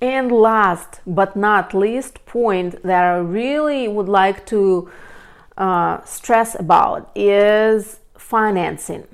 And 0.01 0.31
last 0.31 1.01
but 1.05 1.35
not 1.35 1.75
least 1.75 2.25
point 2.25 2.81
that 2.85 3.03
I 3.03 3.19
really 3.19 3.89
would 3.89 4.09
like 4.09 4.47
to 4.47 4.89
uh, 5.57 6.01
stress 6.05 6.55
about 6.55 7.11
is 7.17 7.99
financing. 8.17 9.05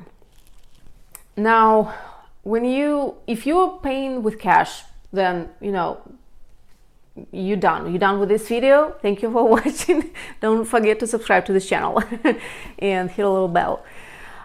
Now, 1.34 1.94
when 2.42 2.66
you 2.66 3.14
if 3.26 3.46
you're 3.46 3.78
paying 3.82 4.22
with 4.22 4.38
cash, 4.38 4.82
then 5.14 5.48
you 5.62 5.72
know 5.72 5.98
you're 7.32 7.56
done 7.56 7.90
You're 7.90 7.98
done 7.98 8.20
with 8.20 8.28
this 8.28 8.46
video 8.46 8.94
thank 9.02 9.22
you 9.22 9.32
for 9.32 9.48
watching 9.56 10.14
don't 10.40 10.64
forget 10.64 11.00
to 11.00 11.06
subscribe 11.08 11.44
to 11.46 11.52
this 11.52 11.68
channel 11.68 12.00
and 12.78 13.10
hit 13.10 13.24
a 13.24 13.28
little 13.28 13.48
bell 13.48 13.84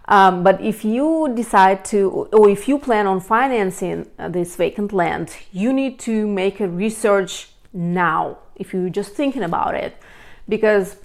um, 0.06 0.44
but 0.44 0.60
if 0.62 0.84
you 0.84 1.32
decide 1.36 1.84
to 1.86 2.28
or 2.34 2.50
if 2.50 2.68
you 2.68 2.78
plan 2.78 3.08
on 3.08 3.20
financing 3.20 4.08
uh, 4.20 4.28
this 4.30 4.56
vacant 4.56 4.92
land 4.94 5.36
you 5.52 5.72
need 5.74 6.00
to 6.00 6.28
make 6.28 6.60
a 6.60 6.68
research 6.68 7.50
now 7.74 8.38
if 8.56 8.74
you're 8.74 8.90
just 8.90 9.14
thinking 9.14 9.44
about 9.44 9.76
it 9.76 9.98
because 10.48 10.98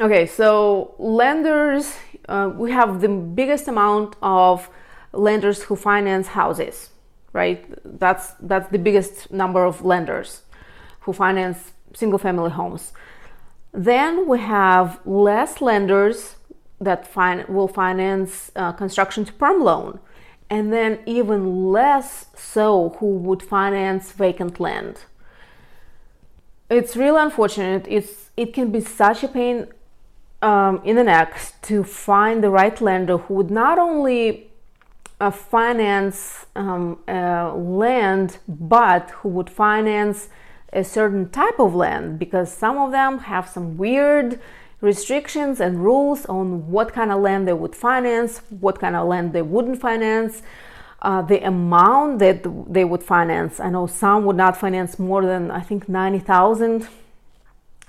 okay 0.00 0.26
so 0.26 0.94
lenders 0.98 1.96
uh, 2.28 2.50
we 2.54 2.70
have 2.70 3.00
the 3.00 3.08
biggest 3.08 3.68
amount 3.68 4.16
of 4.22 4.68
lenders 5.12 5.64
who 5.64 5.76
finance 5.76 6.28
houses 6.28 6.90
right 7.32 7.64
that's 7.98 8.32
that's 8.40 8.68
the 8.70 8.78
biggest 8.78 9.30
number 9.30 9.64
of 9.64 9.84
lenders 9.84 10.42
who 11.04 11.12
finance 11.12 11.72
single 11.94 12.18
family 12.18 12.50
homes. 12.50 12.92
Then 13.72 14.28
we 14.28 14.38
have 14.40 15.00
less 15.04 15.60
lenders 15.60 16.36
that 16.80 17.06
fin- 17.06 17.44
will 17.48 17.68
finance 17.68 18.50
uh, 18.56 18.72
construction 18.72 19.24
to 19.24 19.32
perm 19.32 19.62
loan, 19.62 19.98
and 20.50 20.72
then 20.72 20.98
even 21.06 21.72
less 21.72 22.26
so 22.36 22.96
who 22.98 23.06
would 23.06 23.42
finance 23.42 24.12
vacant 24.12 24.60
land. 24.60 25.04
It's 26.70 26.96
really 26.96 27.20
unfortunate. 27.20 27.86
It's 27.88 28.30
it 28.36 28.52
can 28.52 28.70
be 28.70 28.80
such 28.80 29.22
a 29.22 29.28
pain 29.28 29.68
um, 30.42 30.80
in 30.84 30.96
the 30.96 31.04
neck 31.04 31.54
to 31.62 31.84
find 31.84 32.42
the 32.42 32.50
right 32.50 32.80
lender 32.80 33.18
who 33.18 33.34
would 33.34 33.50
not 33.50 33.78
only 33.78 34.50
uh, 35.20 35.30
finance 35.30 36.46
um, 36.56 36.98
uh, 37.08 37.54
land, 37.54 38.38
but 38.48 39.10
who 39.10 39.28
would 39.28 39.48
finance 39.48 40.28
a 40.72 40.82
certain 40.82 41.30
type 41.30 41.58
of 41.58 41.74
land 41.74 42.18
because 42.18 42.52
some 42.52 42.76
of 42.76 42.90
them 42.90 43.18
have 43.20 43.48
some 43.48 43.76
weird 43.76 44.40
restrictions 44.84 45.60
and 45.60 45.82
rules 45.82 46.26
on 46.26 46.70
what 46.70 46.92
kind 46.92 47.10
of 47.10 47.20
land 47.20 47.48
they 47.48 47.52
would 47.52 47.74
finance, 47.74 48.42
what 48.60 48.78
kind 48.78 48.94
of 48.94 49.08
land 49.08 49.32
they 49.32 49.42
wouldn't 49.42 49.80
finance, 49.80 50.42
uh, 51.02 51.22
the 51.22 51.44
amount 51.46 52.18
that 52.18 52.42
they 52.72 52.84
would 52.84 53.02
finance. 53.02 53.58
I 53.58 53.70
know 53.70 53.86
some 53.86 54.24
would 54.26 54.36
not 54.36 54.56
finance 54.56 54.98
more 54.98 55.24
than 55.24 55.50
I 55.50 55.60
think 55.60 55.88
90,000. 55.88 56.86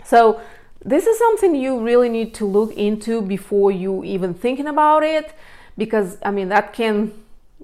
So 0.03 0.41
this 0.84 1.05
is 1.05 1.17
something 1.17 1.55
you 1.55 1.84
really 1.84 2.10
need 2.10 2.34
to 2.36 2.45
look 2.45 2.71
into 2.77 3.21
before 3.21 3.71
you 3.71 4.03
even 4.03 4.34
thinking 4.34 4.67
about 4.67 5.03
it 5.03 5.34
because 5.77 6.17
I 6.23 6.31
mean 6.31 6.49
that 6.49 6.73
can 6.73 7.12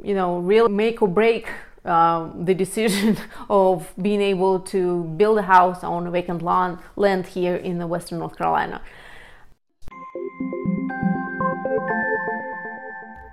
you 0.03 0.15
know 0.15 0.39
really 0.39 0.69
make 0.69 1.01
or 1.01 1.07
break 1.07 1.47
um, 1.85 2.45
the 2.45 2.53
decision 2.53 3.17
of 3.49 3.91
being 4.01 4.21
able 4.21 4.59
to 4.59 5.03
build 5.17 5.37
a 5.37 5.43
house 5.43 5.83
on 5.83 6.11
vacant 6.11 6.41
lawn, 6.41 6.79
land 6.95 7.25
here 7.27 7.55
in 7.55 7.77
the 7.77 7.87
western 7.87 8.19
North 8.19 8.37
Carolina. 8.37 8.81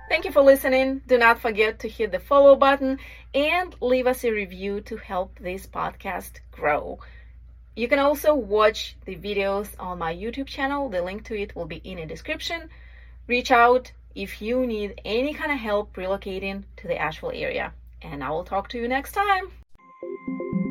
Thank 0.09 0.25
you 0.25 0.31
for 0.31 0.41
listening. 0.41 1.01
Do 1.05 1.19
not 1.19 1.39
forget 1.39 1.79
to 1.79 1.87
hit 1.87 2.11
the 2.11 2.19
follow 2.19 2.55
button 2.55 2.97
and 3.35 3.75
leave 3.79 4.07
us 4.07 4.25
a 4.25 4.31
review 4.31 4.81
to 4.81 4.97
help 4.97 5.37
this 5.39 5.67
podcast 5.67 6.39
grow. 6.51 6.97
You 7.75 7.87
can 7.87 7.99
also 7.99 8.33
watch 8.33 8.97
the 9.05 9.15
videos 9.15 9.69
on 9.79 9.99
my 9.99 10.13
YouTube 10.13 10.47
channel. 10.47 10.89
The 10.89 11.03
link 11.03 11.25
to 11.25 11.39
it 11.39 11.55
will 11.55 11.67
be 11.67 11.77
in 11.83 11.97
the 11.97 12.07
description. 12.07 12.69
Reach 13.27 13.51
out 13.51 13.91
if 14.15 14.41
you 14.41 14.65
need 14.65 14.99
any 15.05 15.35
kind 15.35 15.51
of 15.51 15.59
help 15.59 15.95
relocating 15.95 16.63
to 16.77 16.87
the 16.87 16.97
Asheville 16.97 17.31
area. 17.31 17.71
And 18.01 18.23
I 18.23 18.31
will 18.31 18.43
talk 18.43 18.67
to 18.69 18.79
you 18.79 18.87
next 18.87 19.11
time. 19.11 20.68